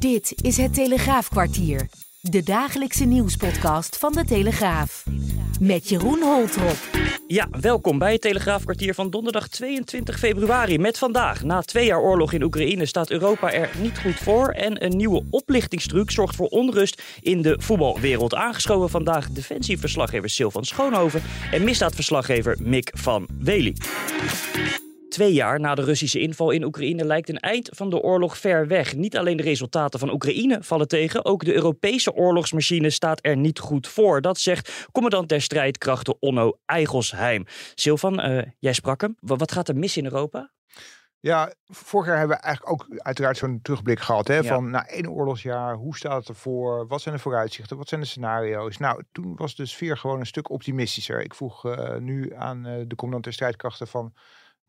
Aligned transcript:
Dit 0.00 0.34
is 0.44 0.56
het 0.56 0.74
Telegraafkwartier, 0.74 1.88
de 2.20 2.42
dagelijkse 2.42 3.04
nieuwspodcast 3.04 3.98
van 3.98 4.12
de 4.12 4.24
Telegraaf. 4.24 5.04
Met 5.60 5.88
Jeroen 5.88 6.22
Holtrop. 6.22 6.76
Ja, 7.26 7.48
welkom 7.60 7.98
bij 7.98 8.12
het 8.12 8.20
Telegraafkwartier 8.20 8.94
van 8.94 9.10
donderdag 9.10 9.48
22 9.48 10.18
februari. 10.18 10.78
Met 10.78 10.98
vandaag, 10.98 11.42
na 11.42 11.62
twee 11.62 11.86
jaar 11.86 12.00
oorlog 12.00 12.32
in 12.32 12.42
Oekraïne, 12.42 12.86
staat 12.86 13.10
Europa 13.10 13.52
er 13.52 13.70
niet 13.80 13.98
goed 13.98 14.16
voor. 14.16 14.48
En 14.48 14.84
een 14.84 14.96
nieuwe 14.96 15.24
oplichtingstruc 15.30 16.10
zorgt 16.10 16.36
voor 16.36 16.48
onrust 16.48 17.02
in 17.20 17.42
de 17.42 17.54
voetbalwereld. 17.58 18.34
Aangeschoven 18.34 18.88
vandaag 18.88 19.30
defensieverslaggever 19.30 20.30
Sil 20.36 20.50
van 20.50 20.64
Schoonhoven 20.64 21.22
en 21.50 21.64
misdaadverslaggever 21.64 22.56
Mick 22.60 22.90
van 22.94 23.28
Wely. 23.38 23.74
Twee 25.10 25.32
jaar 25.32 25.60
na 25.60 25.74
de 25.74 25.84
Russische 25.84 26.20
inval 26.20 26.50
in 26.50 26.64
Oekraïne 26.64 27.04
lijkt 27.04 27.28
een 27.28 27.38
eind 27.38 27.68
van 27.72 27.90
de 27.90 28.00
oorlog 28.00 28.38
ver 28.38 28.66
weg. 28.66 28.94
Niet 28.94 29.16
alleen 29.16 29.36
de 29.36 29.42
resultaten 29.42 29.98
van 30.00 30.10
Oekraïne 30.12 30.62
vallen 30.62 30.88
tegen, 30.88 31.24
ook 31.24 31.44
de 31.44 31.54
Europese 31.54 32.12
oorlogsmachine 32.12 32.90
staat 32.90 33.18
er 33.22 33.36
niet 33.36 33.58
goed 33.58 33.88
voor. 33.88 34.20
Dat 34.20 34.38
zegt 34.38 34.88
commandant 34.92 35.28
der 35.28 35.42
strijdkrachten 35.42 36.16
Onno 36.20 36.58
Eigelsheim. 36.66 37.44
Silvan, 37.74 38.30
uh, 38.30 38.42
jij 38.58 38.72
sprak 38.72 39.00
hem. 39.00 39.16
Wat 39.20 39.52
gaat 39.52 39.68
er 39.68 39.76
mis 39.76 39.96
in 39.96 40.04
Europa? 40.04 40.50
Ja, 41.20 41.52
vorig 41.66 42.06
jaar 42.06 42.18
hebben 42.18 42.36
we 42.36 42.42
eigenlijk 42.42 42.72
ook 42.72 42.86
uiteraard 42.96 43.36
zo'n 43.36 43.58
terugblik 43.62 44.00
gehad. 44.00 44.28
Hè, 44.28 44.44
Van 44.44 44.70
na 44.70 44.86
één 44.86 45.10
oorlogsjaar, 45.10 45.74
hoe 45.74 45.96
staat 45.96 46.18
het 46.18 46.28
ervoor? 46.28 46.86
Wat 46.86 47.00
zijn 47.00 47.14
de 47.14 47.20
vooruitzichten? 47.20 47.76
Wat 47.76 47.88
zijn 47.88 48.00
de 48.00 48.06
scenario's? 48.06 48.76
Nou, 48.76 49.02
toen 49.12 49.36
was 49.36 49.54
de 49.54 49.66
sfeer 49.66 49.96
gewoon 49.96 50.20
een 50.20 50.26
stuk 50.26 50.50
optimistischer. 50.50 51.20
Ik 51.20 51.34
vroeg 51.34 51.64
uh, 51.64 51.96
nu 51.96 52.34
aan 52.34 52.66
uh, 52.66 52.72
de 52.86 52.94
commandant 52.94 53.24
der 53.24 53.32
strijdkrachten 53.32 53.86
van 53.86 54.12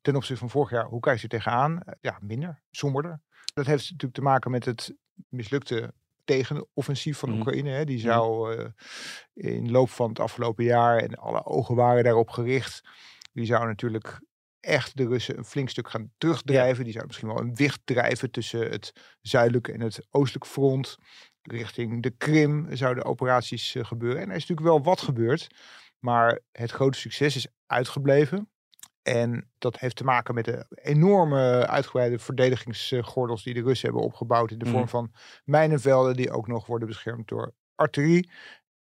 ten 0.01 0.15
opzichte 0.15 0.39
van 0.39 0.49
vorig 0.49 0.69
jaar, 0.69 0.85
hoe 0.85 0.99
kijkt 0.99 1.23
u 1.23 1.27
tegenaan? 1.27 1.83
Eh, 1.83 1.93
ja, 2.01 2.17
minder, 2.21 2.61
somberder. 2.71 3.19
Dat 3.53 3.65
heeft 3.65 3.83
natuurlijk 3.83 4.13
te 4.13 4.21
maken 4.21 4.51
met 4.51 4.65
het 4.65 4.95
mislukte 5.29 5.93
tegenoffensief 6.25 7.17
van 7.17 7.29
mhm. 7.29 7.39
Oekraïne. 7.39 7.69
Hè. 7.69 7.85
Die 7.85 7.97
mhm. 7.97 8.07
zou 8.07 8.55
uh, 8.55 8.65
in 9.33 9.63
de 9.63 9.71
loop 9.71 9.89
van 9.89 10.09
het 10.09 10.19
afgelopen 10.19 10.63
jaar, 10.63 10.97
en 10.97 11.15
alle 11.15 11.45
ogen 11.45 11.75
waren 11.75 12.03
daarop 12.03 12.29
gericht, 12.29 12.81
die 13.33 13.45
zou 13.45 13.65
natuurlijk 13.65 14.19
echt 14.59 14.97
de 14.97 15.07
Russen 15.07 15.37
een 15.37 15.45
flink 15.45 15.69
stuk 15.69 15.89
gaan 15.89 16.11
terugdrijven. 16.17 16.83
Die 16.83 16.93
zou 16.93 17.05
misschien 17.05 17.27
wel 17.27 17.39
een 17.39 17.55
wicht 17.55 17.81
drijven 17.83 18.31
tussen 18.31 18.69
het 18.69 18.93
zuidelijke 19.21 19.71
en 19.71 19.81
het 19.81 20.07
oostelijke 20.09 20.47
front. 20.47 20.97
Richting 21.41 22.03
de 22.03 22.09
Krim 22.09 22.75
zouden 22.75 23.05
operaties 23.05 23.75
uh, 23.75 23.85
gebeuren. 23.85 24.21
En 24.21 24.29
er 24.29 24.35
is 24.35 24.47
natuurlijk 24.47 24.67
wel 24.67 24.83
wat 24.83 25.01
gebeurd. 25.01 25.47
Maar 25.99 26.39
het 26.51 26.71
grote 26.71 26.97
succes 26.97 27.35
is 27.35 27.47
uitgebleven. 27.65 28.50
En 29.01 29.51
dat 29.57 29.79
heeft 29.79 29.95
te 29.95 30.03
maken 30.03 30.33
met 30.33 30.45
de 30.45 30.65
enorme 30.69 31.67
uitgebreide 31.67 32.19
verdedigingsgordels 32.19 33.43
die 33.43 33.53
de 33.53 33.61
Russen 33.61 33.89
hebben 33.89 34.05
opgebouwd 34.05 34.51
in 34.51 34.59
de 34.59 34.65
vorm 34.65 34.81
mm. 34.81 34.87
van 34.87 35.11
mijnenvelden 35.43 36.15
die 36.15 36.31
ook 36.31 36.47
nog 36.47 36.65
worden 36.65 36.87
beschermd 36.87 37.27
door 37.27 37.53
artillerie. 37.75 38.29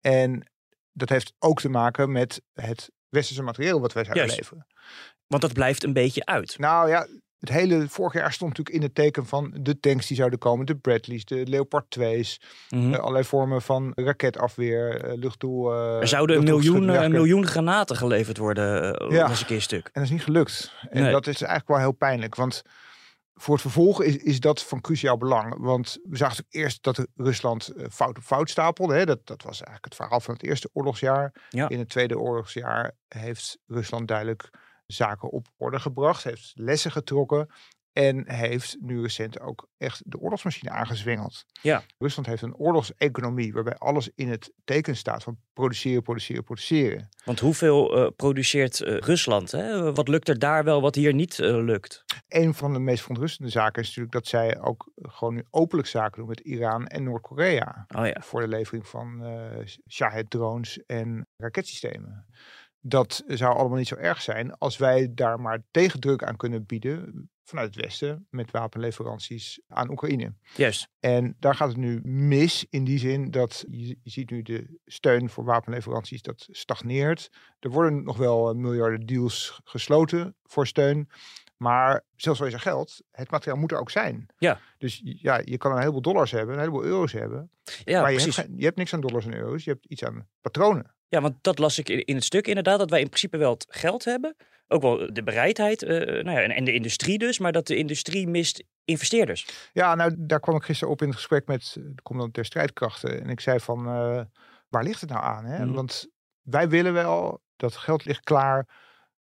En 0.01 0.51
dat 0.93 1.09
heeft 1.09 1.35
ook 1.39 1.61
te 1.61 1.69
maken 1.69 2.13
met 2.13 2.43
het 2.53 2.91
westerse 3.09 3.43
materieel 3.43 3.81
wat 3.81 3.93
wij 3.93 4.05
zouden 4.05 4.37
leveren. 4.37 4.67
Want 5.27 5.43
dat 5.43 5.53
blijft 5.53 5.85
een 5.85 5.93
beetje 5.93 6.25
uit. 6.25 6.59
Nou 6.59 6.89
ja, 6.89 7.07
het 7.45 7.53
hele 7.53 7.89
vorig 7.89 8.13
jaar 8.13 8.33
stond 8.33 8.51
natuurlijk 8.51 8.77
in 8.77 8.83
het 8.83 8.95
teken 8.95 9.27
van 9.27 9.55
de 9.61 9.81
tanks 9.81 10.07
die 10.07 10.17
zouden 10.17 10.39
komen, 10.39 10.67
de 10.67 10.77
Bradleys, 10.77 11.25
de 11.25 11.47
Leopard 11.47 11.99
2's, 11.99 12.41
mm 12.69 12.93
uh, 12.93 12.99
allerlei 12.99 13.25
vormen 13.25 13.63
van 13.63 13.93
raketafweer, 13.95 15.05
uh, 15.05 15.19
luchtdoel. 15.19 15.75
Uh, 15.75 16.01
er 16.01 16.09
zouden 16.09 16.37
een 16.37 16.45
miljoen, 16.45 16.89
een 16.89 17.11
miljoen 17.11 17.47
granaten 17.47 17.97
geleverd 17.97 18.37
worden, 18.37 18.73
ja. 19.13 19.29
was 19.29 19.41
een 19.41 19.47
keer 19.47 19.63
stuk. 19.63 19.85
En 19.85 19.91
dat 19.93 20.03
is 20.03 20.11
niet 20.11 20.23
gelukt. 20.23 20.73
En 20.91 21.11
dat 21.11 21.27
is 21.27 21.41
eigenlijk 21.41 21.69
wel 21.69 21.79
heel 21.79 21.93
pijnlijk, 21.93 22.35
want 22.35 22.63
voor 23.35 23.53
het 23.53 23.63
vervolg 23.63 24.03
is, 24.03 24.17
is 24.17 24.41
dat 24.41 24.63
van 24.63 24.81
cruciaal 24.81 25.19
belang. 25.19 25.55
Want 25.59 25.99
we 26.09 26.17
zagen 26.17 26.45
eerst 26.49 26.83
dat 26.83 27.07
Rusland 27.17 27.73
fout 27.91 28.17
op 28.17 28.23
fout 28.23 28.51
stapelde. 28.51 28.95
Hè. 28.95 29.05
Dat, 29.05 29.27
dat 29.27 29.43
was 29.43 29.57
eigenlijk 29.57 29.85
het 29.85 29.95
verhaal 29.95 30.21
van 30.21 30.35
het 30.35 30.43
eerste 30.43 30.71
oorlogsjaar. 30.73 31.33
Ja. 31.51 31.69
In 31.69 31.79
het 31.79 31.89
tweede 31.89 32.19
oorlogsjaar 32.19 32.93
heeft 33.09 33.59
Rusland 33.67 34.09
duidelijk 34.09 34.51
zaken 34.87 35.31
op 35.31 35.49
orde 35.57 35.81
gebracht, 35.81 36.25
heeft 36.25 36.53
lessen 36.55 36.91
getrokken 36.91 37.49
en 37.95 38.31
heeft 38.31 38.77
nu 38.81 39.01
recent 39.01 39.41
ook 39.41 39.69
echt 39.77 40.03
de 40.07 40.19
oorlogsmachine 40.19 40.71
aangezwengeld. 40.71 41.45
Ja. 41.63 41.83
Rusland 41.99 42.27
heeft 42.27 42.43
een 42.43 42.57
oorlogseconomie 42.57 43.53
waarbij 43.53 43.77
alles 43.77 44.11
in 44.15 44.29
het 44.29 44.53
teken 44.65 44.97
staat 44.97 45.23
van 45.23 45.39
produceren, 45.53 46.03
produceren, 46.03 46.45
produceren. 46.45 47.09
Want 47.25 47.41
hoeveel 47.41 47.99
uh, 47.99 48.11
produceert 48.17 48.81
uh, 48.81 48.99
Rusland? 48.99 49.51
Hè? 49.51 49.93
Wat 49.93 50.09
lukt 50.09 50.29
er 50.29 50.39
daar 50.39 50.65
wel, 50.65 50.81
wat 50.81 50.95
hier 50.95 51.15
niet 51.15 51.39
uh, 51.39 51.65
lukt? 51.65 52.05
Een 52.29 52.55
van 52.55 52.73
de 52.73 52.79
meest 52.79 53.01
verontrustende 53.01 53.51
zaken 53.51 53.83
is 53.83 53.87
natuurlijk 53.87 54.15
dat 54.15 54.27
zij 54.27 54.61
ook 54.61 54.91
gewoon 54.97 55.35
nu 55.35 55.45
openlijk 55.51 55.89
zaken 55.89 56.19
doen 56.19 56.29
met 56.29 56.41
Iran 56.41 56.87
en 56.87 57.03
Noord-Korea. 57.03 57.87
Oh 57.97 58.07
ja. 58.07 58.21
Voor 58.21 58.41
de 58.41 58.49
levering 58.49 58.89
van 58.89 59.23
Shahed-drones 59.89 60.79
en 60.87 61.29
raketsystemen 61.37 62.27
dat 62.87 63.23
zou 63.27 63.57
allemaal 63.57 63.79
niet 63.79 63.89
zo 63.89 63.95
erg 63.95 64.23
zijn 64.23 64.59
als 64.59 64.77
wij 64.77 65.15
daar 65.15 65.41
maar 65.41 65.63
tegendruk 65.71 66.23
aan 66.23 66.37
kunnen 66.37 66.67
bieden 66.67 67.29
vanuit 67.45 67.75
het 67.75 67.85
Westen 67.85 68.27
met 68.31 68.51
wapenleveranties 68.51 69.61
aan 69.69 69.91
Oekraïne. 69.91 70.33
Yes. 70.57 70.89
En 71.01 71.37
daar 71.39 71.55
gaat 71.55 71.69
het 71.69 71.77
nu 71.77 72.01
mis 72.03 72.67
in 72.71 72.85
die 72.85 72.99
zin 72.99 73.31
dat 73.31 73.65
je, 73.71 73.99
ziet 74.03 74.31
nu 74.31 74.43
de 74.43 74.79
steun 74.85 75.31
voor 75.31 75.45
wapenleveranties 75.45 76.23
dat 76.23 76.49
stagneert. 76.51 77.31
Er 77.59 77.71
worden 77.71 78.05
nog 78.05 78.17
wel 78.17 78.55
miljarden 78.55 79.07
deals 79.07 79.61
gesloten 79.65 80.37
voor 80.43 80.67
steun. 80.67 81.09
Maar 81.57 82.05
zelfs 82.17 82.41
al 82.41 82.47
is 82.47 82.53
er 82.53 82.61
geld, 82.61 83.03
het 83.11 83.31
materiaal 83.31 83.59
moet 83.59 83.73
er 83.73 83.79
ook 83.79 83.91
zijn. 83.91 84.27
Ja. 84.39 84.61
Dus 84.79 85.01
ja, 85.05 85.41
je 85.45 85.57
kan 85.57 85.73
een 85.73 85.79
heleboel 85.79 86.03
dollars 86.03 86.31
hebben, 86.31 86.55
een 86.55 86.61
heleboel 86.61 86.85
euro's 86.85 87.13
hebben. 87.13 87.51
Ja, 87.85 88.01
maar 88.01 88.13
je 88.13 88.21
hebt, 88.21 88.49
je 88.57 88.65
hebt, 88.65 88.77
niks 88.77 88.95
aan 88.95 89.01
dollars 89.01 89.27
en 89.27 89.35
euro's, 89.35 89.65
je 89.65 89.71
hebt 89.71 89.87
iets 89.87 90.05
aan 90.05 90.29
patronen. 90.41 90.95
Ja, 91.15 91.21
want 91.21 91.35
dat 91.41 91.59
las 91.59 91.79
ik 91.79 91.89
in 91.89 92.15
het 92.15 92.25
stuk 92.25 92.47
inderdaad, 92.47 92.79
dat 92.79 92.91
wij 92.91 93.01
in 93.01 93.07
principe 93.07 93.37
wel 93.37 93.53
het 93.53 93.67
geld 93.69 94.05
hebben. 94.05 94.37
Ook 94.69 94.83
wel 94.83 95.13
de 95.13 95.23
bereidheid 95.23 95.83
uh, 95.83 95.89
nou 95.99 96.31
ja, 96.31 96.41
en, 96.41 96.65
de 96.65 96.73
industrie 96.73 97.19
dus, 97.19 97.39
maar 97.39 97.53
dat 97.53 97.67
de 97.67 97.77
industrie 97.77 98.29
mist 98.29 98.65
investeerders. 98.85 99.69
Ja, 99.73 99.95
nou 99.95 100.15
daar 100.19 100.41
kwam 100.41 100.57
ik 100.57 100.63
gisteren 100.63 100.93
op 100.93 101.03
in 101.03 101.07
het 101.07 101.17
gesprek 101.17 101.47
met 101.47 101.73
de 101.73 102.03
commandant 102.03 102.35
der 102.35 102.45
strijdkrachten. 102.45 103.23
En 103.23 103.29
ik 103.29 103.41
zei 103.41 103.61
van, 103.61 103.79
uh, 103.87 104.21
waar 104.69 104.83
ligt 104.83 105.01
het 105.01 105.11
nou 105.11 105.23
aan? 105.23 105.45
Hè? 105.45 105.65
Mhm. 105.65 105.75
Want 105.75 106.07
wij 106.43 106.69
willen 106.69 106.93
wel, 106.93 107.43
dat 107.57 107.77
geld 107.77 108.05
ligt 108.05 108.25
klaar. 108.25 108.69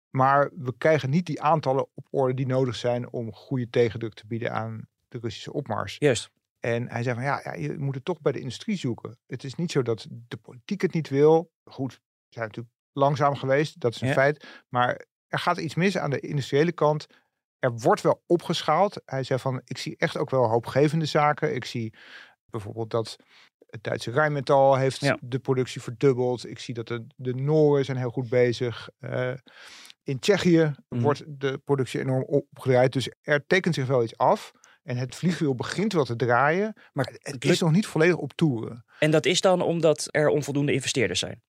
Maar 0.10 0.52
we 0.56 0.74
krijgen 0.78 1.10
niet 1.10 1.26
die 1.26 1.42
aantallen 1.42 1.88
op 1.94 2.08
orde 2.10 2.34
die 2.34 2.48
nodig 2.48 2.76
zijn 2.76 3.12
om 3.12 3.34
goede 3.34 3.70
tegendruk 3.70 4.14
te 4.14 4.28
bieden 4.28 4.52
aan 4.52 4.88
de 5.08 5.18
Russische 5.22 5.54
opmars. 5.54 5.96
Juist. 6.00 6.30
En 6.66 6.90
hij 6.90 7.04
zei 7.04 7.16
van 7.16 7.24
ja, 7.24 7.42
ja, 7.44 7.54
je 7.54 7.78
moet 7.78 7.96
het 7.96 8.06
toch 8.06 8.22
bij 8.22 8.32
de 8.32 8.40
industrie 8.40 8.78
zoeken. 8.78 9.18
Het 9.28 9.44
is 9.44 9.56
niet 9.56 9.72
zo 9.72 9.82
dat 9.82 10.08
de 10.10 10.38
politiek 10.38 10.82
het 10.82 10.94
niet 10.94 11.10
wil. 11.10 11.52
Goed, 11.64 11.94
we 11.94 12.00
zijn 12.30 12.46
natuurlijk 12.46 12.76
langzaam 12.92 13.36
geweest, 13.36 13.80
dat 13.80 13.96
is 13.96 14.02
een 14.02 14.14
feit. 14.14 14.64
Maar 14.70 15.06
er 15.28 15.40
gaat 15.40 15.58
iets 15.58 15.76
mis 15.76 15.98
aan 15.98 16.10
de 16.10 16.20
industriële 16.20 16.72
kant. 16.72 17.08
Er 17.60 17.74
wordt 17.74 18.02
wel 18.02 18.24
opgeschaald. 18.26 19.02
Hij 19.06 19.24
zei 19.24 19.40
van 19.40 19.62
ik 19.66 19.78
zie 19.78 19.98
echt 19.98 20.18
ook 20.18 20.30
wel 20.30 20.50
hoopgevende 20.50 21.06
zaken. 21.06 21.56
Ik 21.56 21.66
zie 21.66 21.94
bijvoorbeeld 22.46 22.90
dat 22.90 23.16
het 23.66 23.84
Duitse 23.84 24.12
Rijnmetal 24.12 24.76
heeft 24.76 25.14
de 25.22 25.40
productie 25.40 25.82
verdubbeld. 25.82 26.50
Ik 26.50 26.60
zie 26.60 26.74
dat 26.74 26.88
de, 26.88 27.08
de 27.16 27.34
Nooren 27.34 27.86
zijn 27.86 27.98
heel 27.98 28.10
goed 28.10 28.30
bezig. 28.30 28.90
Uh, 29.00 29.34
in 30.04 30.20
Tsjechië 30.20 30.76
mhm. 30.90 31.02
wordt 31.02 31.24
de 31.28 31.58
productie 31.58 32.00
enorm 32.00 32.24
opgedraaid. 32.24 32.94
Dus 32.94 33.10
er 33.22 33.46
tekent 33.48 33.76
zich 33.76 33.88
wel 33.88 34.04
iets 34.04 34.18
af. 34.18 34.54
En 34.86 34.98
het 34.98 35.16
vliegwiel 35.16 35.56
begint 35.56 35.94
wel 35.94 36.06
te 36.06 36.16
draaien, 36.16 36.74
maar 36.94 37.14
het 37.20 37.46
is 37.46 37.60
nog 37.60 37.72
niet 37.72 37.86
volledig 37.86 38.16
op 38.16 38.34
toeren. 38.34 38.86
En 39.00 39.12
dat 39.12 39.26
is 39.26 39.42
dan 39.42 39.62
omdat 39.62 40.08
er 40.12 40.28
onvoldoende 40.28 40.74
investeerders 40.74 41.20
zijn? 41.20 41.42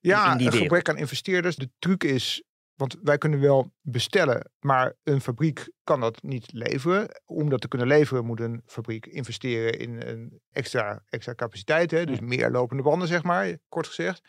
Ja, 0.00 0.40
een 0.40 0.52
gebrek 0.52 0.88
aan 0.88 0.96
investeerders. 0.96 1.56
De 1.56 1.70
truc 1.78 2.04
is, 2.04 2.44
want 2.74 2.96
wij 3.02 3.18
kunnen 3.18 3.40
wel 3.40 3.72
bestellen, 3.80 4.50
maar 4.58 4.94
een 5.02 5.20
fabriek 5.20 5.70
kan 5.84 6.00
dat 6.00 6.22
niet 6.22 6.52
leveren. 6.52 7.08
Om 7.24 7.50
dat 7.50 7.60
te 7.60 7.68
kunnen 7.68 7.86
leveren 7.86 8.24
moet 8.24 8.40
een 8.40 8.62
fabriek 8.66 9.06
investeren 9.06 9.78
in 9.78 10.00
een 10.00 10.40
extra, 10.50 11.04
extra 11.08 11.34
capaciteit. 11.34 11.90
Hè? 11.90 12.06
Dus 12.06 12.20
meer 12.20 12.50
lopende 12.50 12.82
banden, 12.82 13.08
zeg 13.08 13.22
maar, 13.22 13.56
kort 13.68 13.86
gezegd. 13.86 14.20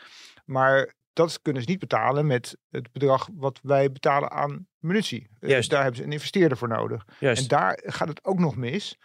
Maar 0.45 0.95
dat 1.13 1.41
kunnen 1.41 1.61
ze 1.61 1.69
niet 1.69 1.79
betalen 1.79 2.27
met 2.27 2.57
het 2.69 2.91
bedrag 2.91 3.29
wat 3.33 3.59
wij 3.63 3.91
betalen 3.91 4.31
aan 4.31 4.67
munitie. 4.79 5.29
Eh, 5.39 5.49
Juist. 5.49 5.69
Daar 5.69 5.81
hebben 5.81 5.99
ze 5.99 6.05
een 6.05 6.11
investeerder 6.11 6.57
voor 6.57 6.67
nodig. 6.67 7.05
Juist. 7.19 7.41
En 7.41 7.47
daar 7.47 7.79
gaat 7.83 8.07
het 8.07 8.23
ook 8.23 8.39
nog 8.39 8.55
mis. 8.55 8.97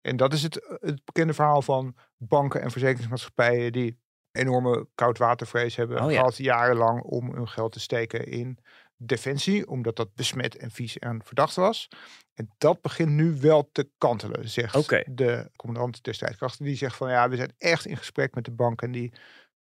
En 0.00 0.16
dat 0.16 0.32
is 0.32 0.42
het, 0.42 0.76
het 0.80 1.04
bekende 1.04 1.34
verhaal 1.34 1.62
van 1.62 1.96
banken 2.16 2.60
en 2.62 2.70
verzekeringsmaatschappijen 2.70 3.72
die 3.72 4.02
enorme 4.32 4.86
koudwatervrees 4.94 5.76
hebben 5.76 6.00
oh, 6.00 6.06
gehad 6.06 6.36
jarenlang 6.36 7.02
om 7.02 7.34
hun 7.34 7.48
geld 7.48 7.72
te 7.72 7.80
steken 7.80 8.26
in 8.26 8.58
defensie, 8.96 9.68
omdat 9.68 9.96
dat 9.96 10.14
besmet 10.14 10.56
en 10.56 10.70
vies 10.70 10.98
en 10.98 11.20
verdacht 11.24 11.54
was. 11.54 11.88
En 12.34 12.50
dat 12.58 12.80
begint 12.80 13.10
nu 13.10 13.36
wel 13.40 13.68
te 13.72 13.90
kantelen, 13.98 14.48
zegt 14.48 14.88
de 15.06 15.50
commandant 15.56 16.02
der 16.02 16.14
strijdkrachten. 16.14 16.64
Die 16.64 16.76
zegt 16.76 16.96
van 16.96 17.10
ja, 17.10 17.28
we 17.28 17.36
zijn 17.36 17.54
echt 17.58 17.86
in 17.86 17.96
gesprek 17.96 18.34
met 18.34 18.44
de 18.44 18.50
banken 18.50 18.90
die 18.90 19.12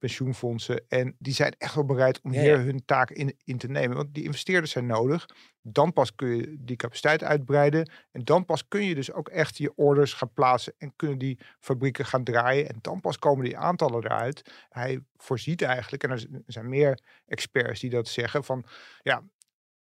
pensioenfondsen. 0.03 0.85
En 0.88 1.15
die 1.19 1.33
zijn 1.33 1.55
echt 1.57 1.75
wel 1.75 1.85
bereid 1.85 2.21
om 2.21 2.31
hier 2.31 2.59
hun 2.59 2.85
taak 2.85 3.09
in, 3.09 3.38
in 3.44 3.57
te 3.57 3.67
nemen. 3.67 3.97
Want 3.97 4.13
die 4.13 4.23
investeerders 4.23 4.71
zijn 4.71 4.85
nodig. 4.85 5.25
Dan 5.61 5.94
pas 5.94 6.15
kun 6.15 6.35
je 6.35 6.55
die 6.59 6.75
capaciteit 6.75 7.23
uitbreiden. 7.23 7.91
En 8.11 8.23
dan 8.23 8.45
pas 8.45 8.67
kun 8.67 8.83
je 8.85 8.95
dus 8.95 9.11
ook 9.11 9.29
echt 9.29 9.57
je 9.57 9.75
orders 9.75 10.13
gaan 10.13 10.33
plaatsen. 10.33 10.73
En 10.77 10.94
kunnen 10.95 11.17
die 11.17 11.39
fabrieken 11.59 12.05
gaan 12.05 12.23
draaien. 12.23 12.69
En 12.69 12.77
dan 12.81 13.01
pas 13.01 13.19
komen 13.19 13.45
die 13.45 13.57
aantallen 13.57 14.03
eruit. 14.03 14.41
Hij 14.69 15.00
voorziet 15.17 15.61
eigenlijk, 15.61 16.03
en 16.03 16.11
er 16.11 16.27
zijn 16.45 16.69
meer 16.69 16.99
experts 17.25 17.79
die 17.79 17.89
dat 17.89 18.07
zeggen, 18.07 18.44
van 18.44 18.65
ja, 19.01 19.23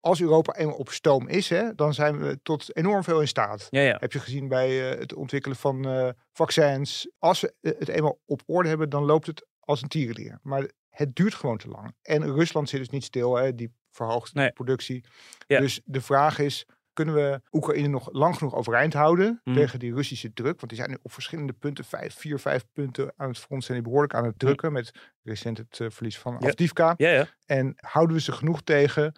als 0.00 0.20
Europa 0.20 0.54
eenmaal 0.54 0.76
op 0.76 0.88
stoom 0.88 1.28
is, 1.28 1.48
hè, 1.48 1.74
dan 1.74 1.94
zijn 1.94 2.18
we 2.18 2.38
tot 2.42 2.76
enorm 2.76 3.04
veel 3.04 3.20
in 3.20 3.28
staat. 3.28 3.66
Ja, 3.70 3.80
ja. 3.80 3.96
Heb 4.00 4.12
je 4.12 4.18
gezien 4.18 4.48
bij 4.48 4.92
uh, 4.92 4.98
het 4.98 5.14
ontwikkelen 5.14 5.56
van 5.56 5.88
uh, 5.88 6.08
vaccins. 6.32 7.10
Als 7.18 7.40
we 7.40 7.54
het 7.60 7.88
eenmaal 7.88 8.18
op 8.24 8.42
orde 8.46 8.68
hebben, 8.68 8.90
dan 8.90 9.04
loopt 9.04 9.26
het 9.26 9.46
als 9.64 9.82
een 9.82 9.88
tierenlier. 9.88 10.38
Maar 10.42 10.68
het 10.88 11.16
duurt 11.16 11.34
gewoon 11.34 11.58
te 11.58 11.68
lang. 11.68 11.94
En 12.02 12.32
Rusland 12.34 12.68
zit 12.68 12.78
dus 12.80 12.88
niet 12.88 13.04
stil, 13.04 13.34
hè, 13.36 13.54
die 13.54 13.72
verhoogt 13.90 14.34
Nee. 14.34 14.46
de 14.46 14.52
productie. 14.52 15.04
Ja. 15.46 15.60
Dus 15.60 15.80
de 15.84 16.00
vraag 16.00 16.38
is, 16.38 16.66
kunnen 16.92 17.14
we 17.14 17.40
Oekraïne 17.52 17.88
nog 17.88 18.08
lang 18.12 18.36
genoeg 18.36 18.54
overeind 18.54 18.92
houden 18.92 19.40
Mhm. 19.44 19.56
tegen 19.56 19.78
die 19.78 19.94
Russische 19.94 20.32
druk? 20.32 20.56
Want 20.60 20.68
die 20.68 20.76
zijn 20.78 20.90
nu 20.90 20.98
op 21.02 21.12
verschillende 21.12 21.52
punten, 21.52 21.84
vijf, 21.84 22.14
vier, 22.14 22.38
vijf 22.38 22.64
punten 22.72 23.12
aan 23.16 23.28
het 23.28 23.38
front, 23.38 23.64
zijn 23.64 23.76
die 23.78 23.86
behoorlijk 23.86 24.14
aan 24.14 24.24
het 24.24 24.38
drukken. 24.38 24.72
Met 24.72 25.12
recent 25.22 25.58
het 25.58 25.80
eh, 25.80 25.90
verlies 25.90 26.18
van 26.18 26.36
Ja. 26.40 26.48
Afdivka. 26.48 26.94
Ja, 26.96 27.10
ja. 27.10 27.26
En 27.46 27.74
houden 27.76 28.16
we 28.16 28.22
ze 28.22 28.32
genoeg 28.32 28.62
tegen 28.62 29.12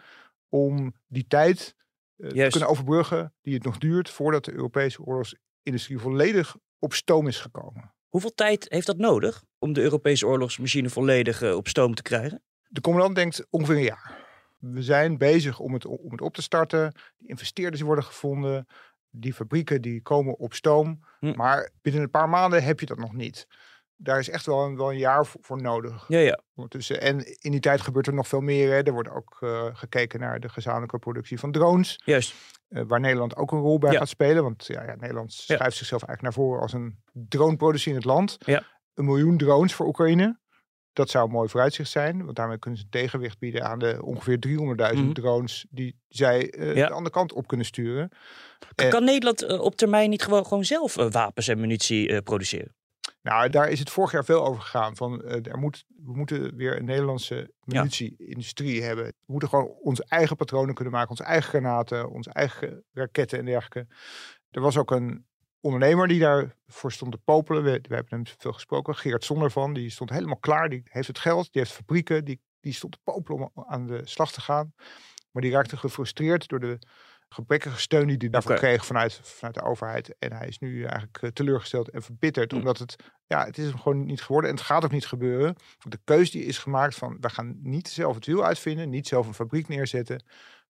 om 0.48 0.94
die 1.06 1.26
tijd 1.26 1.74
eh, 2.16 2.28
te 2.28 2.46
kunnen 2.50 2.68
overbruggen 2.68 3.34
die 3.42 3.54
het 3.54 3.64
nog 3.64 3.78
duurt 3.78 4.10
voordat 4.10 4.44
de 4.44 4.52
Europese 4.52 5.02
oorlogsindustrie 5.02 5.98
volledig 5.98 6.56
op 6.78 6.92
stoom 6.92 7.26
is 7.26 7.40
gekomen? 7.40 7.94
Hoeveel 8.16 8.34
tijd 8.34 8.66
heeft 8.68 8.86
dat 8.86 8.96
nodig 8.96 9.44
om 9.58 9.72
de 9.72 9.80
Europese 9.80 10.26
oorlogsmachine 10.26 10.88
volledig 10.88 11.42
eh, 11.42 11.56
op 11.56 11.68
stoom 11.68 11.94
te 11.94 12.02
krijgen? 12.02 12.42
De 12.68 12.80
commandant 12.80 13.14
denkt 13.14 13.46
ongeveer 13.50 13.76
een 13.76 13.82
jaar. 13.82 14.26
We 14.58 14.82
zijn 14.82 15.18
bezig 15.18 15.58
om 15.58 15.72
het, 15.72 15.86
om 15.86 16.10
het 16.10 16.20
op 16.20 16.34
te 16.34 16.42
starten. 16.42 16.92
Die 17.18 17.28
investeerders 17.28 17.82
worden 17.82 18.04
gevonden. 18.04 18.66
Die 19.10 19.34
fabrieken 19.34 19.82
die 19.82 20.02
komen 20.02 20.38
op 20.38 20.54
stoom. 20.54 21.04
Hm. 21.18 21.32
Maar 21.36 21.70
binnen 21.82 22.02
een 22.02 22.10
paar 22.10 22.28
maanden 22.28 22.62
heb 22.62 22.80
je 22.80 22.86
dat 22.86 22.98
nog 22.98 23.12
niet. 23.12 23.46
Daar 23.98 24.18
is 24.18 24.28
echt 24.30 24.46
wel 24.46 24.64
een, 24.64 24.76
wel 24.76 24.90
een 24.90 24.98
jaar 24.98 25.26
voor, 25.26 25.62
nodig. 25.62 26.04
Ja, 26.08 26.18
ja. 26.18 26.40
Ondertussen. 26.54 27.00
En 27.00 27.40
in 27.42 27.50
die 27.50 27.60
tijd 27.60 27.80
gebeurt 27.80 28.06
er 28.06 28.14
nog 28.14 28.28
veel 28.28 28.40
meer. 28.40 28.70
Hè. 28.72 28.82
Er 28.82 28.92
wordt 28.92 29.08
ook 29.10 29.36
eh, 29.40 29.64
gekeken 29.72 30.20
naar 30.20 30.40
de 30.40 30.48
gezamenlijke 30.48 30.98
productie 30.98 31.38
van 31.38 31.52
drones. 31.52 32.00
Juist. 32.04 32.34
eh, 32.68 32.82
waar 32.86 33.00
Nederland 33.00 33.36
ook 33.36 33.52
een 33.52 33.58
rol 33.60 33.78
bij 33.78 33.92
Ja. 33.92 33.98
gaat 33.98 34.08
spelen. 34.08 34.42
Want 34.42 34.66
ja, 34.66 34.84
ja, 34.84 34.94
Nederland 34.94 35.44
Ja. 35.46 35.54
schuift 35.56 35.76
zichzelf 35.76 36.02
eigenlijk 36.02 36.22
naar 36.36 36.44
voren 36.46 36.62
als 36.62 36.72
een 36.72 37.02
drone-producerend 37.12 38.04
land. 38.04 38.36
Ja. 38.38 38.62
Een 38.94 39.04
miljoen 39.04 39.36
drones 39.36 39.74
voor 39.74 39.86
Oekraïne. 39.86 40.38
Dat 40.92 41.10
zou 41.10 41.24
een 41.26 41.32
mooi 41.32 41.48
vooruitzicht 41.48 41.90
zijn. 41.90 42.24
Want 42.24 42.36
daarmee 42.36 42.58
kunnen 42.58 42.80
ze 42.80 42.88
tegenwicht 42.88 43.38
bieden 43.38 43.64
aan 43.64 43.78
de 43.78 43.98
ongeveer 44.02 44.38
300.000 44.38 45.04
Mhm. 45.04 45.12
drones 45.14 45.66
die 45.70 45.98
zij 46.08 46.54
Ja. 46.58 46.72
de 46.74 46.90
andere 46.94 47.10
kant 47.14 47.32
op 47.32 47.46
kunnen 47.46 47.66
sturen. 47.66 48.10
Kan 48.88 49.04
Nederland 49.04 49.58
op 49.58 49.76
termijn 49.76 50.10
niet 50.10 50.22
gewoon, 50.22 50.46
gewoon 50.46 50.64
zelf 50.64 50.94
wapens 50.94 51.48
en 51.48 51.60
munitie 51.60 52.22
produceren? 52.22 52.74
Nou, 53.26 53.50
daar 53.50 53.68
is 53.68 53.78
het 53.78 53.90
vorig 53.90 54.12
jaar 54.12 54.24
veel 54.24 54.46
over 54.46 54.62
gegaan. 54.62 54.96
Van, 54.96 55.22
eh, 55.22 55.46
er 55.46 55.58
moet, 55.58 55.84
we 56.04 56.16
moeten 56.16 56.56
weer 56.56 56.76
een 56.76 56.84
Nederlandse 56.84 57.50
munitie-industrie 57.64 58.82
hebben. 58.82 59.04
We 59.04 59.32
moeten 59.32 59.48
gewoon 59.48 59.66
onze 59.66 60.04
eigen 60.08 60.36
patronen 60.36 60.74
kunnen 60.74 60.92
maken. 60.92 61.10
Onze 61.10 61.24
eigen 61.24 61.48
granaten, 61.48 62.10
onze 62.10 62.30
eigen 62.30 62.84
raketten 62.92 63.38
en 63.38 63.44
dergelijke. 63.44 63.94
Er 64.50 64.60
was 64.60 64.76
ook 64.76 64.90
een 64.90 65.26
ondernemer 65.60 66.08
die 66.08 66.20
daarvoor 66.20 66.92
stond 66.92 67.12
te 67.12 67.18
popelen. 67.18 67.62
We, 67.62 67.70
we 67.70 67.94
hebben 67.94 68.14
hem 68.14 68.24
veel 68.38 68.52
gesproken. 68.52 68.94
Geert 68.94 69.24
Zonder 69.24 69.50
van. 69.50 69.72
Die 69.72 69.90
stond 69.90 70.10
helemaal 70.10 70.38
klaar. 70.38 70.68
Die 70.68 70.82
heeft 70.84 71.08
het 71.08 71.18
geld. 71.18 71.52
Die 71.52 71.62
heeft 71.62 71.74
fabrieken. 71.74 72.24
Die, 72.24 72.40
die 72.60 72.72
stond 72.72 72.92
te 72.92 72.98
popelen 73.04 73.50
om 73.54 73.64
aan 73.66 73.86
de 73.86 74.00
slag 74.04 74.32
te 74.32 74.40
gaan. 74.40 74.74
Maar 75.30 75.42
die 75.42 75.52
raakte 75.52 75.76
gefrustreerd 75.76 76.48
door 76.48 76.60
de 76.60 76.78
gebrekkige 77.28 77.80
steun 77.80 78.06
die 78.06 78.16
hij 78.16 78.28
daarvoor 78.28 78.54
kreeg 78.54 78.86
vanuit, 78.86 79.20
vanuit 79.22 79.54
de 79.54 79.62
overheid. 79.62 80.14
En 80.18 80.32
hij 80.32 80.48
is 80.48 80.58
nu 80.58 80.82
eigenlijk 80.82 81.22
eh, 81.22 81.30
teleurgesteld 81.30 81.88
en 81.88 82.02
verbitterd. 82.02 82.52
Mm. 82.52 82.58
Omdat 82.58 82.78
het, 82.78 82.96
ja, 83.26 83.44
het 83.44 83.58
is 83.58 83.64
hem 83.66 83.78
gewoon 83.78 84.04
niet 84.04 84.22
geworden. 84.22 84.50
En 84.50 84.56
het 84.56 84.64
gaat 84.64 84.84
ook 84.84 84.90
niet 84.90 85.06
gebeuren. 85.06 85.56
De 85.88 86.00
keuze 86.04 86.30
die 86.30 86.44
is 86.44 86.58
gemaakt 86.58 86.94
van, 86.94 87.16
we 87.20 87.28
gaan 87.28 87.58
niet 87.62 87.88
zelf 87.88 88.14
het 88.14 88.26
wiel 88.26 88.44
uitvinden. 88.44 88.90
Niet 88.90 89.08
zelf 89.08 89.26
een 89.26 89.34
fabriek 89.34 89.68
neerzetten. 89.68 90.24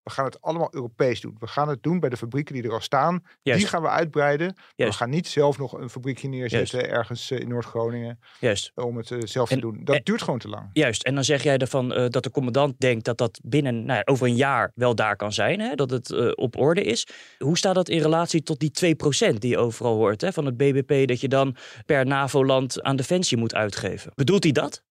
We 0.07 0.13
gaan 0.13 0.25
het 0.25 0.41
allemaal 0.43 0.69
Europees 0.71 1.21
doen. 1.21 1.37
We 1.39 1.47
gaan 1.47 1.69
het 1.69 1.83
doen 1.83 2.01
bij 2.01 2.09
de 2.09 2.17
fabrieken 2.17 2.55
die 2.55 2.63
er 2.63 2.73
al 2.73 2.81
staan. 2.81 3.23
Juist. 3.43 3.61
Die 3.61 3.69
gaan 3.71 3.83
we 3.83 3.89
uitbreiden. 3.89 4.55
We 4.77 4.93
gaan 4.93 5.11
niet 5.11 5.29
zelf 5.29 5.59
nog 5.59 5.73
een 5.73 5.91
fabriekje 5.91 6.29
neerzetten 6.29 6.89
ergens 6.91 7.31
eh, 7.31 7.39
in 7.39 7.49
Noord-Groningen. 7.49 8.19
Juist. 8.41 8.73
Om 8.75 8.97
het 8.97 9.11
eh, 9.11 9.19
zelf 9.25 9.51
En- 9.51 9.55
te 9.57 9.61
doen. 9.63 9.81
Dat 9.85 9.97
en- 9.97 10.01
duurt 10.05 10.23
gewoon 10.23 10.39
te 10.39 10.49
lang. 10.49 10.71
Juist, 10.73 11.03
en 11.03 11.15
dan 11.15 11.25
zeg 11.25 11.43
jij 11.43 11.57
ervan 11.59 11.93
eh, 11.93 12.09
dat 12.09 12.23
de 12.23 12.31
commandant 12.31 12.81
denkt 12.81 13.05
dat 13.05 13.19
dat 13.19 13.41
binnen 13.43 13.85
nou 13.85 13.97
ja, 13.99 14.03
over 14.05 14.27
een 14.27 14.37
jaar 14.37 14.73
wel 14.75 14.95
daar 14.95 15.17
kan 15.17 15.33
zijn, 15.33 15.61
hè? 15.61 15.75
dat 15.75 15.91
het 15.91 16.11
eh, 16.13 16.31
op 16.35 16.57
orde 16.57 16.83
is. 16.83 17.09
Hoe 17.39 17.57
staat 17.59 17.75
dat 17.75 17.89
in 17.89 18.01
relatie 18.01 18.43
tot 18.43 18.61
die 18.61 18.97
2% 19.33 19.35
die 19.39 19.51
je 19.51 19.59
overal 19.59 19.95
hoort 19.95 20.21
hè, 20.21 20.33
van 20.33 20.45
het 20.47 20.57
BBP, 20.57 21.09
dat 21.09 21.21
je 21.21 21.29
dan 21.29 21.57
per 21.87 22.07
NAVO-land 22.07 22.83
aan 22.83 22.97
defensie 22.97 23.37
moet 23.37 23.55
uitgeven? 23.55 24.13
Bedoelt 24.15 24.43
hij 24.43 24.53
dat? 24.53 24.83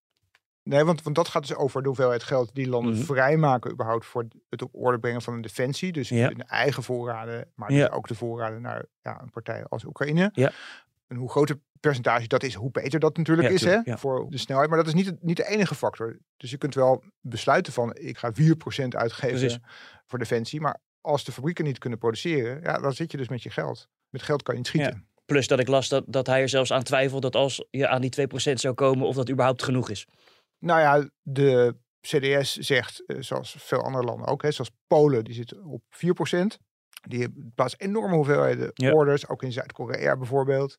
Nee, 0.65 0.83
want, 0.83 1.03
want 1.03 1.15
dat 1.15 1.27
gaat 1.27 1.47
dus 1.47 1.55
over 1.55 1.81
de 1.81 1.87
hoeveelheid 1.87 2.23
geld 2.23 2.49
die 2.55 2.67
landen 2.69 2.93
Mhm. 2.93 3.03
vrijmaken 3.03 3.71
überhaupt 3.71 4.05
voor 4.05 4.25
het 4.49 4.61
op 4.61 4.69
orde 4.75 4.99
brengen 4.99 5.21
van 5.21 5.33
een 5.33 5.41
defensie. 5.41 5.91
Dus 5.91 6.09
Ja. 6.09 6.27
hun 6.27 6.43
eigen 6.47 6.83
voorraden, 6.83 7.51
maar 7.55 7.71
Ja. 7.71 7.85
dus 7.85 7.95
ook 7.95 8.07
de 8.07 8.15
voorraden 8.15 8.61
naar 8.61 8.85
ja, 9.01 9.21
een 9.21 9.29
partij 9.29 9.65
als 9.65 9.83
Oekraïne. 9.85 10.29
Ja. 10.33 10.51
En 11.07 11.15
hoe 11.15 11.29
groter 11.29 11.59
percentage 11.79 12.27
dat 12.27 12.43
is, 12.43 12.53
hoe 12.53 12.71
beter 12.71 12.99
dat 12.99 13.17
natuurlijk 13.17 13.49
is 13.49 13.61
hè, 13.61 13.75
tuurlijk, 13.75 13.99
voor 13.99 14.25
de 14.29 14.37
snelheid. 14.37 14.69
Maar 14.69 14.77
dat 14.77 14.87
is 14.87 14.93
niet, 14.93 15.23
niet 15.23 15.37
de 15.37 15.47
enige 15.47 15.75
factor. 15.75 16.17
Dus 16.37 16.49
je 16.49 16.57
kunt 16.57 16.75
wel 16.75 17.03
besluiten 17.21 17.73
van 17.73 17.95
ik 17.95 18.17
ga 18.17 18.31
4% 18.33 18.95
uitgeven 18.95 19.37
Precies. 19.39 19.57
voor 20.05 20.19
defensie. 20.19 20.61
Maar 20.61 20.79
als 21.01 21.23
de 21.23 21.31
fabrieken 21.31 21.63
niet 21.65 21.77
kunnen 21.77 21.99
produceren, 21.99 22.61
ja, 22.61 22.79
dan 22.79 22.93
zit 22.93 23.11
je 23.11 23.17
dus 23.17 23.27
met 23.29 23.43
je 23.43 23.49
geld. 23.49 23.87
Met 24.09 24.21
geld 24.21 24.43
kan 24.43 24.53
je 24.53 24.59
niet 24.59 24.69
schieten. 24.69 25.07
Plus 25.25 25.47
dat 25.47 25.59
ik 25.59 25.67
las 25.67 25.89
dat, 25.89 26.03
dat 26.07 26.27
hij 26.27 26.41
er 26.41 26.49
zelfs 26.49 26.71
aan 26.71 26.83
twijfelt 26.83 27.21
dat 27.21 27.35
als 27.35 27.65
je 27.69 27.87
aan 27.87 28.01
die 28.01 28.09
2% 28.09 28.59
zou 28.59 28.73
komen, 28.73 29.07
of 29.07 29.15
dat 29.15 29.29
überhaupt 29.29 29.63
genoeg 29.63 29.89
is. 29.89 30.07
Nou 30.65 30.79
ja, 30.79 31.09
de 31.21 31.75
CDS 32.01 32.53
zegt, 32.57 33.05
eh, 33.05 33.17
zoals 33.19 33.55
veel 33.59 33.81
andere 33.83 34.03
landen 34.03 34.27
ook, 34.27 34.41
hè, 34.41 34.51
zoals 34.51 34.71
Polen, 34.87 35.23
die 35.23 35.33
zit 35.33 35.61
op 35.61 35.83
4%. 35.89 36.57
Die 37.07 37.51
plaatsen 37.55 37.79
enorme 37.79 38.15
hoeveelheden 38.15 38.71
Ja. 38.73 38.91
orders, 38.91 39.27
ook 39.27 39.43
in 39.43 39.51
Zuid-Korea 39.51 40.17
bijvoorbeeld. 40.17 40.77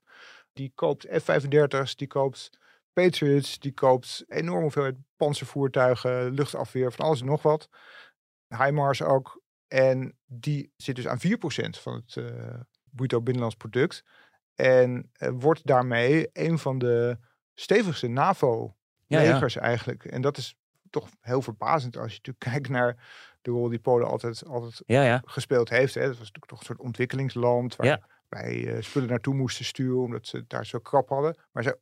Die 0.52 0.72
koopt 0.74 1.06
F-35's, 1.10 1.96
die 1.96 2.06
koopt 2.06 2.50
Patriots, 2.92 3.58
die 3.58 3.72
koopt 3.72 4.24
enorme 4.28 4.62
hoeveelheid 4.62 4.96
panzervoertuigen, 5.16 6.30
luchtafweer, 6.30 6.92
van 6.92 7.04
alles 7.04 7.20
en 7.20 7.26
nog 7.26 7.42
wat. 7.42 7.68
HIMARS 8.48 9.02
ook. 9.02 9.40
En 9.68 10.18
die 10.24 10.72
zit 10.76 10.96
dus 10.96 11.06
aan 11.06 11.20
4% 11.20 11.78
van 11.78 11.94
het 11.94 12.16
eh 12.16 12.60
bruto 12.90 13.20
binnenlands 13.22 13.56
product. 13.56 14.02
En 14.54 15.10
eh, 15.12 15.30
wordt 15.32 15.66
daarmee 15.66 16.28
een 16.32 16.58
van 16.58 16.78
de 16.78 17.18
stevigste 17.54 18.06
NAVO 18.08 18.76
Ja, 19.06 19.20
ja. 19.20 19.32
legers 19.32 19.56
eigenlijk. 19.56 20.04
En 20.04 20.20
dat 20.20 20.36
is 20.36 20.54
toch 20.90 21.08
heel 21.20 21.42
verbazend 21.42 21.96
als 21.96 22.12
je 22.12 22.16
natuurlijk 22.22 22.44
kijkt 22.54 22.68
naar 22.68 22.96
de 23.42 23.50
rol 23.50 23.68
die 23.68 23.78
Polen 23.78 24.08
altijd, 24.08 24.44
altijd 24.46 24.82
Ja, 24.86 25.02
ja. 25.02 25.22
gespeeld 25.24 25.68
heeft. 25.68 25.94
Hè. 25.94 26.00
Dat 26.00 26.08
was 26.08 26.18
natuurlijk 26.18 26.46
toch 26.46 26.58
een 26.58 26.64
soort 26.66 26.78
ontwikkelingsland 26.80 27.76
waar 27.76 27.86
Ja. 27.86 28.00
wij 28.28 28.74
eh, 28.74 28.82
spullen 28.82 29.08
naartoe 29.08 29.34
moesten 29.34 29.64
sturen 29.64 29.98
omdat 30.02 30.26
ze 30.26 30.36
het 30.36 30.48
daar 30.50 30.66
zo 30.66 30.78
krap 30.78 31.08
hadden. 31.08 31.36
Maar 31.52 31.62
zij, 31.62 31.74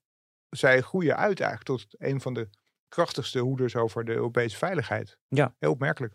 zij 0.51 0.81
groeien 0.81 1.17
uit 1.17 1.41
eigenlijk 1.41 1.81
tot 1.81 1.87
een 1.99 2.21
van 2.21 2.35
de 2.35 2.49
krachtigste 2.89 3.39
hoeders 3.39 3.77
over 3.77 4.05
de 4.05 4.13
Europese 4.13 4.57
veiligheid. 4.57 5.19
Ja. 5.29 5.55
Heel 5.59 5.71
opmerkelijk. 5.71 6.15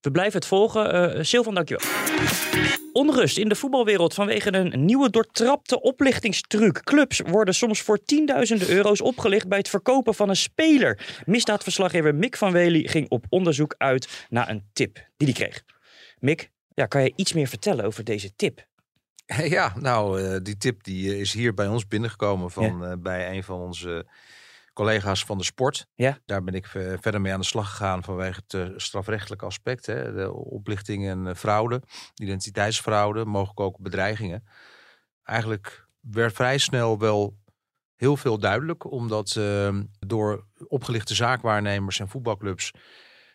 We 0.00 0.10
blijven 0.10 0.38
het 0.38 0.48
volgen. 0.48 1.14
Eh 1.16 1.22
Silvan, 1.24 1.54
dankjewel. 1.54 2.81
Onrust 2.92 3.38
in 3.38 3.48
de 3.48 3.54
voetbalwereld 3.54 4.14
vanwege 4.14 4.52
een 4.52 4.84
nieuwe 4.84 5.10
doortrapte 5.10 5.80
oplichtingstruc. 5.80 6.82
Clubs 6.82 7.20
worden 7.20 7.54
soms 7.54 7.80
voor 7.80 8.04
tienduizenden 8.04 8.70
euro's 8.70 9.00
opgelicht 9.00 9.48
bij 9.48 9.58
het 9.58 9.68
verkopen 9.68 10.14
van 10.14 10.28
een 10.28 10.36
speler. 10.36 11.22
Misdaadverslaggever 11.24 12.14
Mick 12.14 12.36
van 12.36 12.52
Wely 12.52 12.88
ging 12.88 13.08
op 13.08 13.24
onderzoek 13.28 13.74
uit 13.78 14.26
naar 14.28 14.48
een 14.48 14.64
tip 14.72 14.94
die 15.16 15.28
hij 15.28 15.36
kreeg. 15.36 15.62
Mick, 16.18 16.50
ja, 16.74 16.86
kan 16.86 17.02
je 17.02 17.12
iets 17.16 17.32
meer 17.32 17.48
vertellen 17.48 17.84
over 17.84 18.04
deze 18.04 18.34
tip? 18.36 18.66
Ja, 19.56 19.72
nou, 19.80 20.22
eh, 20.22 20.40
die 20.42 20.56
tip 20.56 20.84
die 20.84 21.12
eh, 21.12 21.20
is 21.20 21.32
hier 21.32 21.54
bij 21.54 21.68
ons 21.68 21.88
binnengekomen 21.88 22.50
van 22.50 22.84
eh, 22.84 22.92
bij 22.98 23.36
een 23.36 23.44
van 23.44 23.60
onze 23.60 24.06
collega's 24.72 25.24
van 25.24 25.38
de 25.38 25.44
sport. 25.44 25.86
Ja. 25.94 26.18
Daar 26.24 26.44
ben 26.44 26.54
ik 26.54 26.66
eh, 26.66 26.92
verder 27.00 27.20
mee 27.20 27.32
aan 27.32 27.40
de 27.40 27.46
slag 27.46 27.70
gegaan 27.70 28.04
vanwege 28.04 28.40
het 28.46 28.54
eh, 28.54 28.68
strafrechtelijke 28.76 29.44
aspect. 29.44 29.86
Hè, 29.86 30.12
de 30.12 30.32
oplichting 30.32 31.06
en 31.06 31.26
eh, 31.26 31.34
fraude, 31.34 31.82
identiteitsfraude, 32.14 33.24
mogelijk 33.24 33.60
ook 33.60 33.78
bedreigingen. 33.78 34.44
Eigenlijk 35.22 35.86
werd 36.00 36.34
vrij 36.34 36.58
snel 36.58 36.98
wel 36.98 37.40
heel 38.02 38.16
veel 38.16 38.38
duidelijk, 38.38 38.90
omdat 38.90 39.36
eh, 39.36 39.78
door 39.98 40.46
opgelichte 40.68 41.14
zaakwaarnemers 41.14 42.00
en 42.00 42.08
voetbalclubs 42.08 42.70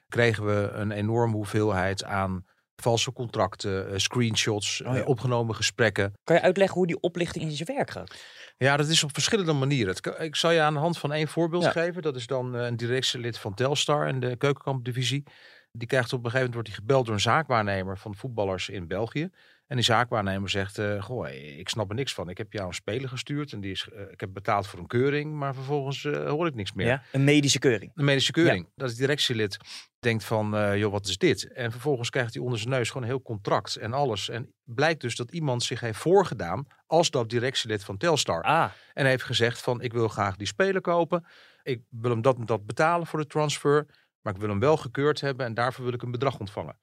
kregen 0.08 0.46
we 0.46 0.70
een 0.74 0.91
enorme 0.91 1.36
hoeveelheid 1.36 2.03
aan 2.03 2.46
valse 2.81 3.13
contracten, 3.13 3.89
eh, 3.91 3.98
screenshots, 3.98 4.81
Oh 4.81 4.93
ja. 4.93 5.00
eh, 5.01 5.07
opgenomen 5.07 5.55
gesprekken. 5.55 6.13
Kan 6.24 6.36
je 6.36 6.41
uitleggen 6.41 6.77
hoe 6.77 6.88
die 6.88 7.00
oplichting 7.00 7.43
in 7.46 7.51
zijn 7.51 7.75
werk 7.75 7.91
gaat? 7.91 8.15
Ja, 8.57 8.77
dat 8.77 8.88
is 8.88 9.03
op 9.03 9.13
verschillende 9.13 9.53
manieren. 9.53 9.96
Ik 10.17 10.36
zal 10.36 10.51
je 10.51 10.62
aan 10.62 10.74
de 10.74 10.79
hand 10.79 10.98
van 10.98 11.13
één 11.13 11.27
voorbeeld 11.27 11.63
Ja. 11.63 11.72
geven. 11.72 12.01
Dat 12.01 12.15
is 12.15 12.27
dan 12.27 12.55
eh, 12.55 12.65
een 12.65 12.77
directielid 12.77 13.38
van 13.39 13.53
Telstar 13.53 14.07
in 14.07 14.19
de 14.19 14.36
keukenkampdivisie. 14.36 15.24
Die 15.72 15.88
krijgt 15.88 16.13
op 16.13 16.25
een 16.25 16.31
gegeven 16.31 16.46
moment 16.51 16.53
wordt 16.53 16.67
hij 16.67 16.77
gebeld 16.77 17.05
door 17.05 17.13
een 17.13 17.22
zaakwaarnemer 17.22 17.98
van 17.98 18.15
voetballers 18.15 18.69
in 18.69 18.88
België. 18.88 19.29
En 19.68 19.76
die 19.76 19.86
zaakwaarnemer 19.86 20.50
zegt, 20.50 20.78
uh, 20.78 21.04
goh, 21.04 21.30
ik 21.30 21.70
snap 21.70 21.90
er 21.90 21.96
niks 21.96 22.14
van. 22.14 22.30
Ik 22.30 22.38
heb 22.38 22.54
jou 22.54 22.68
een 22.68 22.74
speler 22.74 23.10
gestuurd 23.10 23.54
en 23.54 23.60
die 23.60 23.72
is, 23.72 23.90
uh, 23.94 24.02
ik 24.12 24.20
heb 24.20 24.34
betaald 24.34 24.68
voor 24.68 24.80
een 24.80 24.88
keuring, 24.88 25.34
maar 25.34 25.54
vervolgens 25.54 26.04
uh, 26.04 26.30
hoor 26.30 26.48
ik 26.48 26.56
niks 26.56 26.74
meer. 26.74 26.88
Ja, 26.88 27.04
een 27.12 27.24
medische 27.24 27.60
keuring. 27.60 27.92
Een 27.96 28.06
medische 28.06 28.32
keuring. 28.32 28.66
Ja. 28.66 28.72
Dat 28.76 28.90
het 28.90 28.98
directielid 28.98 29.58
denkt 30.00 30.24
van, 30.24 30.78
joh, 30.78 30.92
wat 30.92 31.08
is 31.08 31.18
dit? 31.18 31.54
En 31.54 31.72
vervolgens 31.72 32.10
krijgt 32.10 32.34
hij 32.34 32.44
onder 32.44 32.60
zijn 32.60 32.70
neus 32.70 32.88
gewoon 32.88 33.04
een 33.04 33.10
heel 33.10 33.22
contract 33.22 33.76
en 33.76 33.94
alles. 33.94 34.30
En 34.30 34.54
blijkt 34.64 35.02
dus 35.02 35.16
dat 35.16 35.32
iemand 35.32 35.64
zich 35.64 35.80
heeft 35.80 36.00
voorgedaan 36.00 36.68
als 36.86 37.10
dat 37.10 37.30
directielid 37.30 37.84
van 37.84 37.98
Telstar. 37.98 38.42
Ah. 38.42 38.72
En 38.94 39.06
heeft 39.06 39.24
gezegd 39.24 39.62
van, 39.62 39.82
ik 39.82 39.94
wil 39.94 40.08
graag 40.08 40.36
die 40.36 40.48
speler 40.48 40.82
kopen. 40.82 41.26
Ik 41.64 41.82
wil 41.90 42.12
hem 42.12 42.22
dat 42.22 42.38
en 42.38 42.46
dat 42.46 42.66
betalen 42.66 43.08
voor 43.08 43.20
de 43.20 43.28
transfer. 43.28 43.86
Maar 44.22 44.34
ik 44.34 44.40
wil 44.40 44.50
hem 44.50 44.60
wel 44.60 44.78
gekeurd 44.78 45.22
hebben 45.22 45.46
en 45.46 45.54
daarvoor 45.54 45.84
wil 45.84 45.94
ik 45.94 46.02
een 46.02 46.12
bedrag 46.12 46.40
ontvangen. 46.40 46.78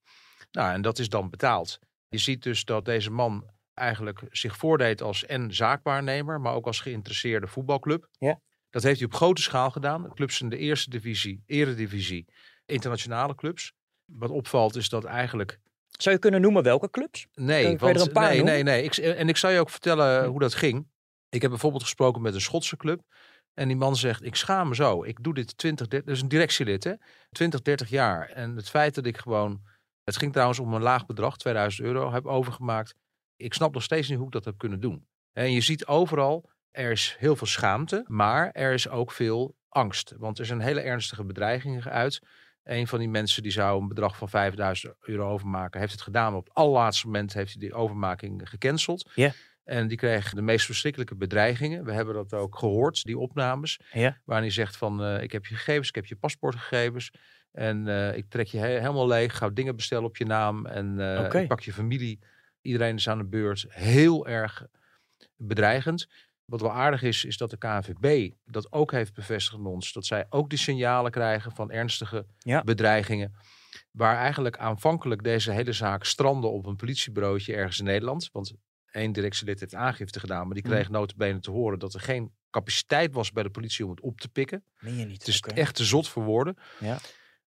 Nou, 0.51 0.73
en 0.73 0.83
dat 0.83 0.99
is 0.99 1.09
dan 1.09 1.31
betaald. 1.31 1.79
Je 2.15 2.21
ziet 2.21 2.43
dus 2.43 2.65
dat 2.65 2.85
deze 2.85 3.11
man 3.11 3.51
eigenlijk 3.73 4.21
zich 4.31 4.57
voordeed 4.57 5.03
als 5.03 5.27
en 5.27 5.55
zaakwaarnemer, 5.55 6.41
maar 6.41 6.55
ook 6.55 6.67
als 6.67 6.81
geïnteresseerde 6.81 7.47
voetbalclub. 7.47 8.09
Ja. 8.19 8.41
Dat 8.71 8.83
heeft 8.83 8.99
hij 8.99 9.07
op 9.07 9.15
grote 9.15 9.43
schaal 9.43 9.71
gedaan. 9.71 10.15
Clubs 10.15 10.41
in 10.41 10.49
de 10.49 10.57
eerste 10.57 10.91
divisie, 10.91 11.43
eredivisie, 11.47 12.27
internationale 12.67 13.35
clubs. 13.35 13.73
Wat 14.05 14.31
opvalt 14.31 14.77
is 14.77 14.89
dat 14.89 15.05
eigenlijk... 15.05 15.59
Zou 15.89 16.15
je 16.15 16.21
kunnen 16.21 16.41
noemen 16.41 16.63
welke 16.63 16.91
clubs? 16.91 17.27
Nee, 17.33 17.79
want, 17.79 17.97
er 17.97 18.03
een 18.03 18.13
paar 18.13 18.29
nee, 18.29 18.37
noemen? 18.37 18.55
nee, 18.55 18.63
nee. 18.63 18.83
Ik, 18.83 18.97
en 18.97 19.29
ik 19.29 19.37
zal 19.37 19.51
je 19.51 19.61
ook 19.61 19.71
vertellen 19.71 20.27
hoe 20.27 20.41
dat 20.41 20.55
ging. 20.55 20.87
Ik 21.29 21.43
heb 21.43 21.51
bijvoorbeeld 21.51 21.83
gesproken 21.83 22.23
met 22.23 22.35
een 22.35 22.41
Schotse 22.41 22.77
club. 22.77 23.03
En 23.55 23.69
die 23.69 23.77
man 23.77 23.97
zegt, 23.97 24.25
ik 24.25 24.35
schaam 24.35 24.69
me 24.69 24.75
zo. 24.75 25.05
Ik 25.05 25.19
doe 25.23 25.35
dit 25.35 25.57
20, 25.57 25.89
30, 25.89 26.09
dus 26.09 26.23
een 26.23 26.29
directielid, 26.29 26.85
hè? 26.85 26.93
20, 27.31 27.63
30 27.63 27.89
jaar. 27.89 28.29
En 28.29 28.57
het 28.57 28.71
feit 28.71 28.95
dat 28.95 29.07
ik 29.07 29.19
gewoon 29.19 29.63
het 30.05 30.17
ging 30.17 30.33
trouwens 30.33 30.59
om 30.59 30.75
een 30.75 30.83
laag 30.83 31.07
bedrag, 31.07 31.37
2000 31.37 31.87
euro, 31.87 32.13
heb 32.13 32.27
overgemaakt. 32.27 32.95
Ik 33.37 33.55
snap 33.55 33.75
nog 33.75 33.83
steeds 33.83 34.09
niet 34.09 34.17
hoe 34.17 34.27
ik 34.27 34.33
dat 34.33 34.45
heb 34.45 34.59
kunnen 34.59 34.81
doen. 34.81 35.07
En 35.33 35.53
je 35.53 35.61
ziet 35.61 35.87
overal, 35.87 36.51
er 36.71 36.91
is 36.91 37.17
heel 37.19 37.37
veel 37.37 37.47
schaamte, 37.47 38.05
maar 38.07 38.51
er 38.51 38.73
is 38.73 38.89
ook 38.89 39.13
veel 39.13 39.57
angst. 39.69 40.15
Want 40.19 40.39
er 40.39 40.47
zijn 40.47 40.61
hele 40.61 40.81
ernstige 40.81 41.25
bedreigingen 41.25 41.83
geuit. 41.83 42.21
Een 42.63 42.87
van 42.87 42.99
die 42.99 43.09
mensen 43.09 43.43
die 43.43 43.53
zou 43.53 43.81
een 43.83 43.89
bedrag 43.89 44.17
van 44.17 44.29
5000 44.29 44.95
euro 45.01 45.31
overmaken, 45.31 45.81
heeft 45.81 45.93
het 45.93 46.03
gedaan. 46.03 46.31
Maar 46.31 46.41
op 46.41 46.45
het 46.45 46.55
allerlaatste 46.55 47.07
moment 47.07 47.35
heeft 47.35 47.53
hij 47.53 47.61
die 47.61 47.75
overmaking 47.75 48.49
gecanceld. 48.49 49.11
Ja. 49.15 49.33
En 49.65 49.89
die 49.89 49.97
kreeg 49.97 50.31
de 50.31 50.43
meest 50.43 50.67
verschrikkelijke 50.67 51.17
bedreigingen. 51.17 51.85
We 51.85 51.93
hebben 51.93 52.15
dat 52.15 52.33
ook 52.33 52.59
gehoord, 52.59 53.05
die 53.05 53.19
opnames. 53.19 53.81
Ja. 53.93 54.21
Waarin 54.25 54.45
hij 54.45 54.55
zegt 54.55 54.77
van, 54.77 55.05
uh, 55.05 55.23
ik 55.23 55.33
heb 55.33 55.47
je 55.47 55.55
gegevens, 55.55 55.89
ik 55.89 55.95
heb 55.95 56.07
je 56.07 56.17
paspoortgegevens. 56.17 57.11
En 57.55 57.87
uh, 57.87 58.17
ik 58.17 58.29
trek 58.29 58.47
je 58.47 58.59
he 58.59 58.67
helemaal 58.67 59.07
leeg, 59.07 59.37
ga 59.37 59.49
dingen 59.49 59.77
bestellen 59.77 60.05
op 60.05 60.17
je 60.17 60.27
naam. 60.27 60.67
En 60.67 60.99
uh, 60.99 61.23
okay. 61.25 61.43
ik 61.43 61.49
pak 61.49 61.61
je 61.61 61.73
familie. 61.73 62.19
Iedereen 62.61 62.95
is 62.95 63.09
aan 63.09 63.19
de 63.19 63.25
beurt. 63.25 63.67
Heel 63.69 64.27
erg 64.27 64.67
bedreigend. 65.37 66.07
Wat 66.45 66.61
wel 66.61 66.73
aardig 66.73 67.03
is, 67.03 67.25
is 67.25 67.37
dat 67.37 67.51
de 67.51 67.57
KNVB 67.57 68.31
dat 68.45 68.73
ook 68.73 68.93
heeft 68.93 69.15
bevestigd 69.15 69.59
aan 69.59 69.67
ons. 69.67 69.93
Dat 69.93 70.07
zij 70.07 70.27
ook 70.29 70.51
die 70.51 70.59
signalen 70.59 71.11
krijgen 71.11 71.53
van 71.53 71.71
ernstige 71.71 72.27
ja. 72.39 72.63
bedreigingen. 72.63 73.35
Waar 73.91 74.17
eigenlijk 74.17 74.59
aanvankelijk 74.59 75.23
deze 75.23 75.51
hele 75.51 75.73
zaak 75.73 76.05
strandde 76.05 76.47
op 76.47 76.67
een 76.67 76.77
politiebureautje 76.77 77.55
ergens 77.55 77.79
in 77.79 77.85
Nederland. 77.85 78.29
Want 78.33 78.55
één 78.91 79.13
directielid 79.13 79.61
heeft 79.61 79.75
aangifte 79.75 80.21
gedaan. 80.21 80.45
Maar 80.47 80.55
die 80.55 80.63
kreeg 80.63 80.87
mm. 80.87 80.93
notabene 80.93 81.41
te 81.41 81.51
horen 81.51 81.79
dat 81.79 81.95
er 81.95 82.01
geen 82.01 82.33
capaciteit 82.51 83.13
was 83.13 83.33
bij 83.33 83.43
de 83.43 83.51
politie 83.51 83.85
om 83.85 83.91
het 83.91 84.01
op 84.01 84.21
te 84.21 84.29
pikken. 84.29 84.65
Je 84.81 84.91
niet? 84.91 85.19
Het 85.19 85.29
is 85.29 85.39
okay. 85.39 85.57
echt 85.57 85.75
te 85.75 85.85
zot 85.85 86.09
voor 86.09 86.25
woorden. 86.25 86.57
Ja. 86.79 86.99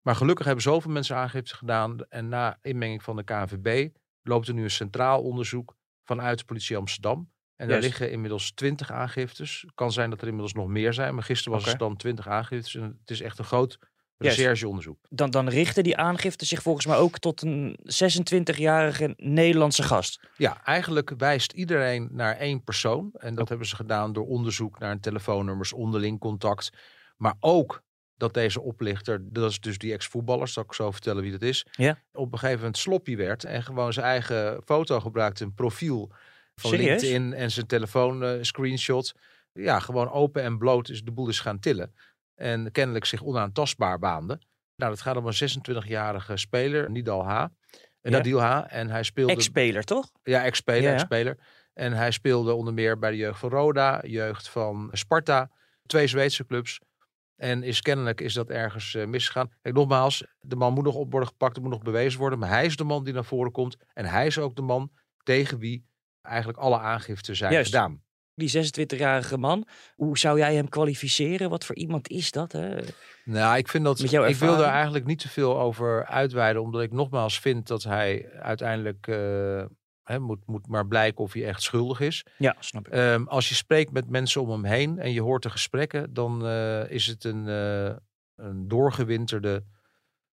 Maar 0.07 0.15
gelukkig 0.15 0.45
hebben 0.45 0.63
zoveel 0.63 0.91
mensen 0.91 1.15
aangifte 1.15 1.55
gedaan. 1.55 1.97
En 2.09 2.27
na 2.29 2.57
inmenging 2.61 3.03
van 3.03 3.15
de 3.15 3.23
KNVB 3.23 3.89
loopt 4.23 4.47
er 4.47 4.53
nu 4.53 4.63
een 4.63 4.71
centraal 4.71 5.21
onderzoek 5.21 5.75
vanuit 6.03 6.37
de 6.39 6.45
politie 6.45 6.77
Amsterdam. 6.77 7.31
En 7.55 7.67
daar 7.67 7.75
Yes. 7.77 7.85
liggen 7.85 8.11
inmiddels 8.11 8.51
20 8.51 8.91
aangiftes. 8.91 9.65
Kan 9.75 9.91
zijn 9.91 10.09
dat 10.09 10.19
er 10.21 10.25
inmiddels 10.27 10.53
nog 10.53 10.67
meer 10.67 10.93
zijn. 10.93 11.13
Maar 11.13 11.23
gisteren 11.23 11.51
was 11.53 11.61
Oké. 11.61 11.69
het 11.69 11.79
dan 11.79 11.95
20 11.95 12.27
aangiftes. 12.27 12.75
En 12.75 12.97
het 12.99 13.09
is 13.09 13.21
echt 13.21 13.39
een 13.39 13.45
groot 13.45 13.77
Yes. 14.17 14.35
rechercheonderzoek. 14.35 14.97
Dan, 15.09 15.29
dan 15.29 15.49
richten 15.49 15.83
die 15.83 15.97
aangifte 15.97 16.45
zich 16.45 16.61
volgens 16.61 16.85
mij 16.85 16.97
ook 16.97 17.19
tot 17.19 17.41
een 17.41 17.77
26-jarige 17.83 19.13
Nederlandse 19.17 19.83
gast. 19.83 20.27
Ja, 20.37 20.63
eigenlijk 20.63 21.13
wijst 21.17 21.51
iedereen 21.51 22.09
naar 22.11 22.35
één 22.35 22.63
persoon. 22.63 23.09
En 23.17 23.35
dat 23.35 23.49
hebben 23.49 23.67
ze 23.67 23.75
gedaan 23.75 24.13
door 24.13 24.25
onderzoek 24.27 24.79
naar 24.79 24.99
telefoonnummers, 24.99 25.73
onderling 25.73 26.19
contact. 26.19 26.69
Maar 27.17 27.35
ook 27.39 27.83
dat 28.17 28.33
deze 28.33 28.61
oplichter, 28.61 29.19
dat 29.23 29.51
is 29.51 29.59
dus 29.59 29.77
die 29.77 29.93
ex-voetballer, 29.93 30.47
zal 30.47 30.63
ik 30.63 30.73
zo 30.73 30.91
vertellen 30.91 31.21
wie 31.21 31.31
dat 31.31 31.41
is. 31.41 31.65
Ja. 31.71 32.01
Op 32.11 32.31
een 32.31 32.39
gegeven 32.39 32.59
moment 32.59 32.77
sloppy 32.77 33.15
werd 33.15 33.43
en 33.43 33.63
gewoon 33.63 33.93
zijn 33.93 34.05
eigen 34.05 34.61
foto 34.65 34.99
gebruikte, 34.99 35.43
een 35.43 35.53
profiel 35.53 36.11
van 36.55 36.69
Serieus? 36.69 37.01
LinkedIn 37.01 37.33
en 37.33 37.51
zijn 37.51 37.65
telefoon 37.67 38.23
eh, 38.23 38.31
screenshot. 38.41 39.13
Ja, 39.51 39.79
gewoon 39.79 40.11
open 40.11 40.43
en 40.43 40.57
bloot 40.57 40.89
is 40.89 41.03
de 41.03 41.11
boel 41.11 41.27
is 41.27 41.39
gaan 41.39 41.59
tillen. 41.59 41.93
En 42.35 42.71
kennelijk 42.71 43.05
zich 43.05 43.23
onaantastbaar 43.23 43.99
baande. 43.99 44.39
Nou, 44.75 44.91
dat 44.91 45.01
gaat 45.01 45.15
om 45.17 45.25
een 45.27 45.83
26-jarige 45.83 46.37
speler, 46.37 46.91
Nidal 46.91 47.25
H. 47.25 47.29
En 47.31 47.51
Ja. 48.01 48.09
Nadil 48.09 48.41
H. 48.41 48.63
En 48.67 48.89
hij 48.89 49.03
speelde 49.03 49.31
Ex-speler, 49.31 49.83
toch? 49.83 50.11
ja, 50.23 50.43
ex-speler, 50.43 50.81
Ja, 50.81 50.87
ja. 50.87 50.93
ex-speler. 50.93 51.37
En 51.73 51.93
hij 51.93 52.11
speelde 52.11 52.53
onder 52.53 52.73
meer 52.73 52.99
bij 52.99 53.11
de 53.11 53.17
jeugd 53.17 53.39
van 53.39 53.49
Roda, 53.49 54.01
jeugd 54.05 54.49
van 54.49 54.89
Sparta, 54.91 55.51
twee 55.85 56.07
Zweedse 56.07 56.45
clubs. 56.45 56.79
En 57.37 57.63
is 57.63 57.81
kennelijk 57.81 58.21
is 58.21 58.33
dat 58.33 58.49
ergens 58.49 58.95
eh, 58.95 59.05
misgegaan. 59.05 59.51
Kijk, 59.61 59.75
nogmaals, 59.75 60.23
de 60.39 60.55
man 60.55 60.73
moet 60.73 60.83
nog 60.83 60.95
op 60.95 61.11
worden 61.11 61.29
gepakt, 61.29 61.55
er 61.55 61.61
moet 61.61 61.71
nog 61.71 61.81
bewezen 61.81 62.19
worden. 62.19 62.39
Maar 62.39 62.49
hij 62.49 62.65
is 62.65 62.75
de 62.75 62.83
man 62.83 63.03
die 63.03 63.13
naar 63.13 63.25
voren 63.25 63.51
komt. 63.51 63.77
En 63.93 64.05
hij 64.05 64.25
is 64.25 64.39
ook 64.39 64.55
de 64.55 64.61
man 64.61 64.91
tegen 65.23 65.59
wie 65.59 65.85
eigenlijk 66.21 66.57
alle 66.57 66.79
aangiften 66.79 67.35
zijn 67.35 67.53
Juist. 67.53 67.71
gedaan. 67.71 68.01
Die 68.33 68.69
26-jarige 68.69 69.37
man. 69.37 69.67
Hoe 69.95 70.17
zou 70.17 70.37
jij 70.37 70.55
hem 70.55 70.69
kwalificeren? 70.69 71.49
Wat 71.49 71.65
voor 71.65 71.75
iemand 71.75 72.07
is 72.07 72.31
dat? 72.31 72.51
Hè? 72.51 72.77
Nou, 73.25 73.57
ik 73.57 73.67
vind 73.67 73.83
dat. 73.83 73.99
Ik 73.99 74.35
wil 74.35 74.57
daar 74.57 74.73
eigenlijk 74.73 75.05
niet 75.05 75.19
te 75.19 75.29
veel 75.29 75.59
over 75.59 76.05
uitweiden, 76.05 76.61
omdat 76.61 76.81
ik 76.81 76.91
nogmaals 76.91 77.39
vind 77.39 77.67
dat 77.67 77.83
hij 77.83 78.29
uiteindelijk 78.41 79.07
eh, 79.07 79.65
hè, 80.07 80.19
moet, 80.19 80.45
moet 80.45 80.67
maar 80.67 80.87
blijken 80.87 81.23
of 81.23 81.33
hij 81.33 81.45
echt 81.45 81.61
schuldig 81.61 81.99
is. 81.99 82.25
Ja, 82.37 82.55
snap 82.59 82.87
ik. 82.87 82.93
Ehm, 82.93 83.23
als 83.23 83.49
je 83.49 83.55
spreekt 83.55 83.91
met 83.91 84.09
mensen 84.09 84.41
om 84.41 84.49
hem 84.49 84.63
heen 84.63 84.99
en 84.99 85.11
je 85.11 85.21
hoort 85.21 85.43
de 85.43 85.49
gesprekken, 85.49 86.13
dan 86.13 86.45
eh, 86.45 86.89
is 86.89 87.05
het 87.05 87.23
een, 87.23 87.47
eh, 87.47 87.95
een 88.35 88.67
doorgewinterde, 88.67 89.63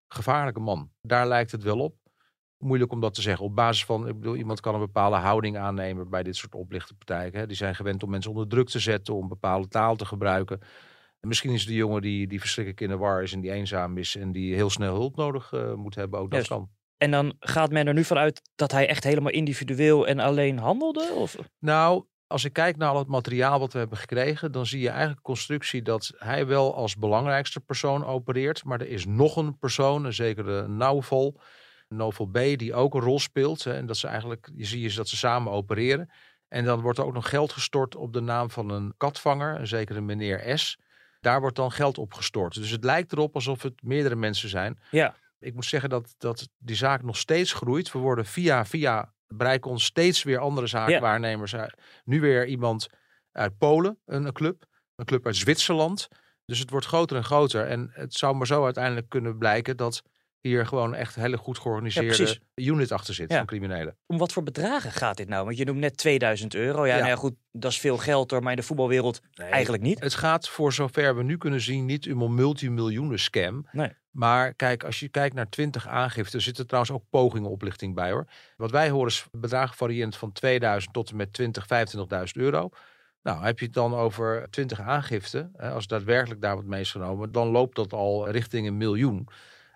gevaarlijke 0.08 0.60
man. 0.60 0.90
Daar 1.00 1.28
lijkt 1.28 1.52
het 1.52 1.62
wel 1.62 1.78
op. 1.78 1.96
Moeilijk 2.58 2.92
om 2.92 3.00
dat 3.00 3.14
te 3.14 3.22
zeggen. 3.22 3.44
Op 3.44 3.54
basis 3.54 3.84
van, 3.84 4.08
ik 4.08 4.18
bedoel, 4.18 4.36
iemand 4.36 4.60
kan 4.60 4.74
een 4.74 4.80
bepaalde 4.80 5.16
houding 5.16 5.58
aannemen 5.58 6.10
bij 6.10 6.22
dit 6.22 6.36
soort 6.36 6.54
oplichterpartijen. 6.54 7.36
Hè. 7.36 7.46
Die 7.46 7.56
zijn 7.56 7.74
gewend 7.74 8.02
om 8.02 8.10
mensen 8.10 8.30
onder 8.30 8.48
druk 8.48 8.68
te 8.68 8.78
zetten, 8.78 9.14
om 9.14 9.28
bepaalde 9.28 9.68
taal 9.68 9.96
te 9.96 10.04
gebruiken. 10.04 10.60
En 11.20 11.28
misschien 11.28 11.52
is 11.52 11.66
de 11.66 11.74
jongen 11.74 12.02
die, 12.02 12.26
die 12.26 12.40
verschrikkelijk 12.40 12.82
in 12.82 12.88
de 12.88 12.96
war 12.96 13.22
is 13.22 13.32
en 13.32 13.40
die 13.40 13.52
eenzaam 13.52 13.98
is 13.98 14.16
en 14.16 14.32
die 14.32 14.54
heel 14.54 14.70
snel 14.70 14.94
hulp 14.94 15.16
nodig 15.16 15.52
eh, 15.52 15.74
moet 15.74 15.94
hebben. 15.94 16.20
Ook 16.20 16.30
dat 16.30 16.46
kan. 16.46 16.70
En 16.96 17.10
dan 17.10 17.36
gaat 17.40 17.70
men 17.70 17.86
er 17.86 17.94
nu 17.94 18.04
vanuit 18.04 18.42
dat 18.54 18.72
hij 18.72 18.88
echt 18.88 19.04
helemaal 19.04 19.32
individueel 19.32 20.06
en 20.06 20.18
alleen 20.18 20.58
handelde? 20.58 21.12
Of? 21.14 21.36
Nou, 21.58 22.04
als 22.26 22.44
ik 22.44 22.52
kijk 22.52 22.76
naar 22.76 22.88
al 22.88 22.98
het 22.98 23.08
materiaal 23.08 23.58
wat 23.58 23.72
we 23.72 23.78
hebben 23.78 23.98
gekregen, 23.98 24.52
dan 24.52 24.66
zie 24.66 24.80
je 24.80 24.88
eigenlijk 24.88 25.22
constructie 25.22 25.82
dat 25.82 26.12
hij 26.16 26.46
wel 26.46 26.74
als 26.74 26.96
belangrijkste 26.96 27.60
persoon 27.60 28.04
opereert. 28.04 28.64
Maar 28.64 28.80
er 28.80 28.88
is 28.88 29.06
nog 29.06 29.36
een 29.36 29.58
persoon, 29.58 30.04
een 30.04 30.12
zekere 30.12 30.68
Nauwval, 30.68 31.40
Novel 31.88 32.26
B, 32.26 32.34
die 32.34 32.74
ook 32.74 32.94
een 32.94 33.00
rol 33.00 33.18
speelt. 33.20 33.64
Hè, 33.64 33.74
en 33.74 33.86
dat 33.86 33.96
ze 33.96 34.06
eigenlijk, 34.06 34.50
je 34.54 34.64
ziet 34.64 34.84
is 34.84 34.94
dat 34.94 35.08
ze 35.08 35.16
samen 35.16 35.52
opereren. 35.52 36.10
En 36.48 36.64
dan 36.64 36.80
wordt 36.80 36.98
er 36.98 37.04
ook 37.04 37.12
nog 37.12 37.28
geld 37.28 37.52
gestort 37.52 37.96
op 37.96 38.12
de 38.12 38.20
naam 38.20 38.50
van 38.50 38.70
een 38.70 38.94
katvanger, 38.96 39.60
een 39.60 39.66
zekere 39.66 40.00
meneer 40.00 40.58
S. 40.58 40.78
Daar 41.20 41.40
wordt 41.40 41.56
dan 41.56 41.72
geld 41.72 41.98
op 41.98 42.14
gestort. 42.14 42.54
Dus 42.54 42.70
het 42.70 42.84
lijkt 42.84 43.12
erop 43.12 43.34
alsof 43.34 43.62
het 43.62 43.82
meerdere 43.82 44.16
mensen 44.16 44.48
zijn. 44.48 44.78
Ja. 44.90 45.14
Ik 45.38 45.54
moet 45.54 45.64
zeggen 45.64 45.90
dat, 45.90 46.14
dat 46.18 46.48
die 46.58 46.76
zaak 46.76 47.02
nog 47.02 47.16
steeds 47.16 47.52
groeit. 47.52 47.92
We 47.92 47.98
worden 47.98 48.26
via 48.26 48.64
via 48.64 49.14
bereiken 49.26 49.70
ons 49.70 49.84
steeds 49.84 50.22
weer 50.22 50.38
andere 50.38 50.66
zaakwaarnemers. 50.66 51.54
Nu 52.04 52.20
weer 52.20 52.46
iemand 52.46 52.86
uit 53.32 53.58
Polen, 53.58 53.98
een, 54.04 54.24
een 54.24 54.32
club. 54.32 54.64
Een 54.96 55.04
club 55.04 55.26
uit 55.26 55.36
Zwitserland. 55.36 56.08
Dus 56.44 56.58
het 56.58 56.70
wordt 56.70 56.86
groter 56.86 57.16
en 57.16 57.24
groter. 57.24 57.66
En 57.66 57.90
het 57.92 58.14
zou 58.14 58.36
maar 58.36 58.46
zo 58.46 58.64
uiteindelijk 58.64 59.08
kunnen 59.08 59.38
blijken 59.38 59.76
dat 59.76 60.02
hier 60.48 60.66
gewoon 60.66 60.94
echt 60.94 61.14
hele 61.14 61.36
goed 61.36 61.58
georganiseerde 61.58 62.38
unit 62.54 62.92
achter 62.92 63.14
zit 63.14 63.30
Ja. 63.30 63.36
van 63.36 63.46
criminelen. 63.46 63.96
Om 64.06 64.18
wat 64.18 64.32
voor 64.32 64.42
bedragen 64.42 64.90
gaat 64.92 65.16
dit 65.16 65.28
nou? 65.28 65.44
Want 65.44 65.56
je 65.56 65.64
noemt 65.64 65.78
net 65.78 65.96
2000 65.96 66.54
euro. 66.54 66.86
Ja, 66.86 66.96
Ja. 66.96 67.04
Nou 67.04 67.16
goed, 67.16 67.34
dat 67.52 67.70
is 67.70 67.78
veel 67.80 67.98
geld 67.98 68.30
hoor, 68.30 68.42
maar 68.42 68.50
in 68.52 68.56
de 68.58 68.64
voetbalwereld 68.64 69.20
eigenlijk 69.34 69.82
niet. 69.82 70.00
Het 70.00 70.14
gaat 70.14 70.48
voor 70.48 70.72
zover 70.72 71.16
we 71.16 71.22
nu 71.22 71.36
kunnen 71.38 71.60
zien 71.60 71.84
niet 71.84 72.12
om 72.12 72.22
een 72.22 72.34
multimiljoenen 72.34 73.18
scam. 73.18 73.66
Nee. 73.72 73.92
Maar 74.10 74.54
kijk, 74.54 74.84
als 74.84 75.00
je 75.00 75.08
kijkt 75.08 75.34
naar 75.34 75.48
20 75.48 75.88
aangiften, 75.88 76.42
zitten 76.42 76.66
trouwens 76.66 76.94
ook 76.94 77.04
pogingen 77.10 77.50
oplichting 77.50 77.94
bij 77.94 78.10
hoor. 78.10 78.26
Wat 78.56 78.70
wij 78.70 78.90
horen 78.90 79.08
is 79.08 79.26
bedragen 79.30 79.76
variërend 79.76 80.16
van 80.16 80.32
2000 80.32 80.92
tot 80.92 81.10
en 81.10 81.16
met 81.16 81.32
20, 81.32 81.66
25.000 81.66 82.42
euro. 82.42 82.68
Nou, 83.22 83.44
heb 83.44 83.58
je 83.58 83.64
het 83.64 83.74
dan 83.74 83.94
over 83.94 84.46
20 84.50 84.80
aangiften, 84.80 85.52
als 85.58 85.86
daadwerkelijk 85.86 86.40
daar 86.40 86.54
wordt 86.54 86.68
meegenomen, 86.68 87.32
dan 87.32 87.48
loopt 87.48 87.76
dat 87.76 87.92
al 87.92 88.30
richting 88.30 88.66
een 88.66 88.76
miljoen. 88.76 89.28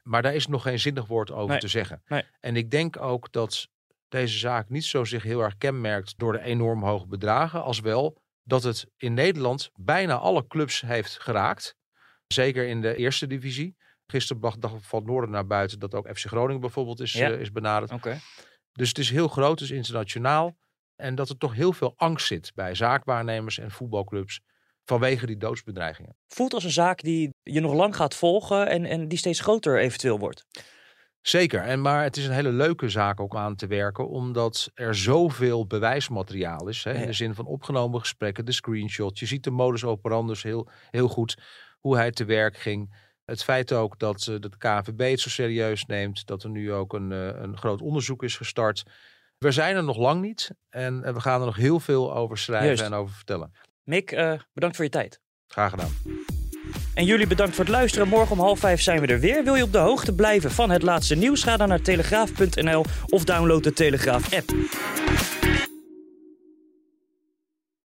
Maar 0.09 0.23
daar 0.23 0.35
is 0.35 0.47
nog 0.47 0.63
geen 0.63 0.79
zinnig 0.79 1.07
woord 1.07 1.31
over 1.31 1.51
Nee. 1.51 1.59
te 1.59 1.69
zeggen. 1.69 2.03
Nee. 2.07 2.23
En 2.41 2.57
ik 2.57 2.71
denk 2.71 3.01
ook 3.01 3.33
dat 3.33 3.69
deze 4.09 4.39
zaak 4.39 4.69
niet 4.69 4.85
zo 4.85 5.05
zich 5.05 5.23
heel 5.23 5.41
erg 5.41 5.57
kenmerkt 5.57 6.15
door 6.19 6.33
de 6.33 6.41
enorm 6.41 6.83
hoge 6.85 7.07
bedragen, 7.07 7.63
als 7.63 7.81
wel 7.81 8.23
dat 8.43 8.63
het 8.63 8.87
in 8.97 9.15
Nederland 9.15 9.71
bijna 9.75 10.15
alle 10.17 10.47
clubs 10.47 10.81
heeft 10.81 11.21
geraakt. 11.23 11.77
Zeker 12.27 12.67
in 12.69 12.81
de 12.81 12.97
eerste 12.97 13.27
divisie. 13.27 13.77
Gisteren 14.07 14.41
bracht 14.41 14.61
Dag 14.61 14.73
van 14.81 15.05
Noorden 15.05 15.31
naar 15.31 15.47
buiten 15.47 15.79
dat 15.79 15.95
ook 15.95 16.09
FC 16.09 16.27
Groningen 16.27 16.61
bijvoorbeeld 16.61 17.01
is, 17.01 17.13
Ja. 17.13 17.31
eh, 17.31 17.41
is 17.41 17.53
benaderd. 17.53 17.93
Dus 18.73 18.89
het 18.89 18.99
is 18.99 19.11
heel 19.11 19.29
groot, 19.29 19.61
het 19.61 19.71
is 19.71 19.77
internationaal. 19.77 20.57
En 20.97 21.15
dat 21.15 21.29
er 21.29 21.37
toch 21.37 21.55
heel 21.55 21.73
veel 21.73 21.93
angst 21.97 22.27
zit 22.27 22.53
bij 22.55 22.75
zaakwaarnemers 22.75 23.59
en 23.59 23.71
voetbalclubs 23.71 24.41
vanwege 24.89 25.27
die 25.27 25.37
doodsbedreigingen. 25.37 26.17
Voelt 26.29 26.55
als 26.55 26.65
een 26.65 26.71
zaak 26.71 27.03
die 27.03 27.31
je 27.43 27.61
nog 27.61 27.75
lang 27.75 27.97
gaat 27.97 28.15
volgen 28.15 28.69
en, 28.69 28.85
en 28.85 29.09
die 29.09 29.19
steeds 29.19 29.41
groter 29.41 29.79
eventueel 29.79 30.19
wordt. 30.19 30.47
Zeker, 31.21 31.61
en 31.61 31.81
maar 31.81 32.03
het 32.03 32.17
is 32.17 32.27
een 32.27 32.33
hele 32.33 32.53
leuke 32.53 32.89
zaak 32.89 33.21
ook 33.21 33.37
aan 33.37 33.57
te 33.57 33.67
werken, 33.67 34.09
omdat 34.09 34.71
er 34.75 34.95
zoveel 34.95 35.67
bewijsmateriaal 35.67 36.69
is. 36.69 36.85
Hè, 36.85 36.93
in 36.95 37.07
de 37.07 37.13
zin 37.13 37.35
van 37.35 37.47
opgenomen 37.47 38.01
gesprekken, 38.01 38.45
de 38.45 38.53
screenshots. 38.53 39.21
Je 39.21 39.27
ziet 39.27 39.45
de 39.45 39.51
modus 39.51 39.85
operandus 39.85 40.43
heel, 40.43 40.69
heel 40.91 41.09
goed, 41.09 41.37
hoe 41.81 41.97
hij 41.97 42.11
te 42.11 42.25
werk 42.25 42.57
ging. 42.57 43.07
Het 43.25 43.45
feit 43.45 43.73
ook 43.73 43.99
dat 43.99 44.27
eh, 44.27 44.41
de 44.41 44.51
KNVB 44.59 45.11
het 45.11 45.21
zo 45.21 45.29
serieus 45.29 45.85
neemt, 45.85 46.27
dat 46.27 46.43
er 46.43 46.51
nu 46.51 46.73
ook 46.73 46.93
een, 46.93 47.13
eh, 47.13 47.27
een 47.27 47.57
groot 47.57 47.81
onderzoek 47.81 48.23
is 48.23 48.37
gestart. 48.37 48.83
We 49.39 49.51
zijn 49.51 49.77
er 49.77 49.85
nog 49.85 49.97
lang 49.97 50.21
niet 50.21 50.51
en 50.69 51.05
eh, 51.05 51.13
we 51.13 51.21
gaan 51.21 51.41
er 51.41 51.47
nog 51.47 51.57
heel 51.57 51.81
veel 51.81 52.15
over 52.15 52.39
schrijven 52.39 52.67
Juist. 52.67 52.83
en 52.83 52.93
over 52.93 53.15
vertellen. 53.15 53.53
Mick, 53.89 54.13
eh, 54.13 54.33
bedankt 54.53 54.77
voor 54.77 54.85
je 54.85 54.91
tijd. 54.91 55.21
Graag 55.47 55.71
gedaan. 55.71 55.91
En 56.95 57.05
jullie 57.05 57.27
bedankt 57.27 57.55
voor 57.55 57.65
het 57.65 57.75
luisteren. 57.75 58.09
Morgen 58.09 58.33
om 58.37 58.43
half 58.43 58.59
vijf 58.59 58.81
zijn 58.81 59.01
we 59.01 59.07
er 59.07 59.21
weer. 59.21 59.45
Wil 59.45 59.55
je 59.55 59.63
op 59.63 59.73
de 59.73 59.79
hoogte 59.79 60.15
blijven 60.15 60.51
van 60.51 60.71
het 60.71 60.83
laatste 60.83 61.15
nieuws? 61.15 61.43
Ga 61.43 61.57
dan 61.57 61.69
naar 61.69 61.81
telegraaf.nl 61.81 62.85
of 63.07 63.25
download 63.25 63.63
de 63.63 63.73
Telegraaf 63.73 64.35
app. 64.35 64.51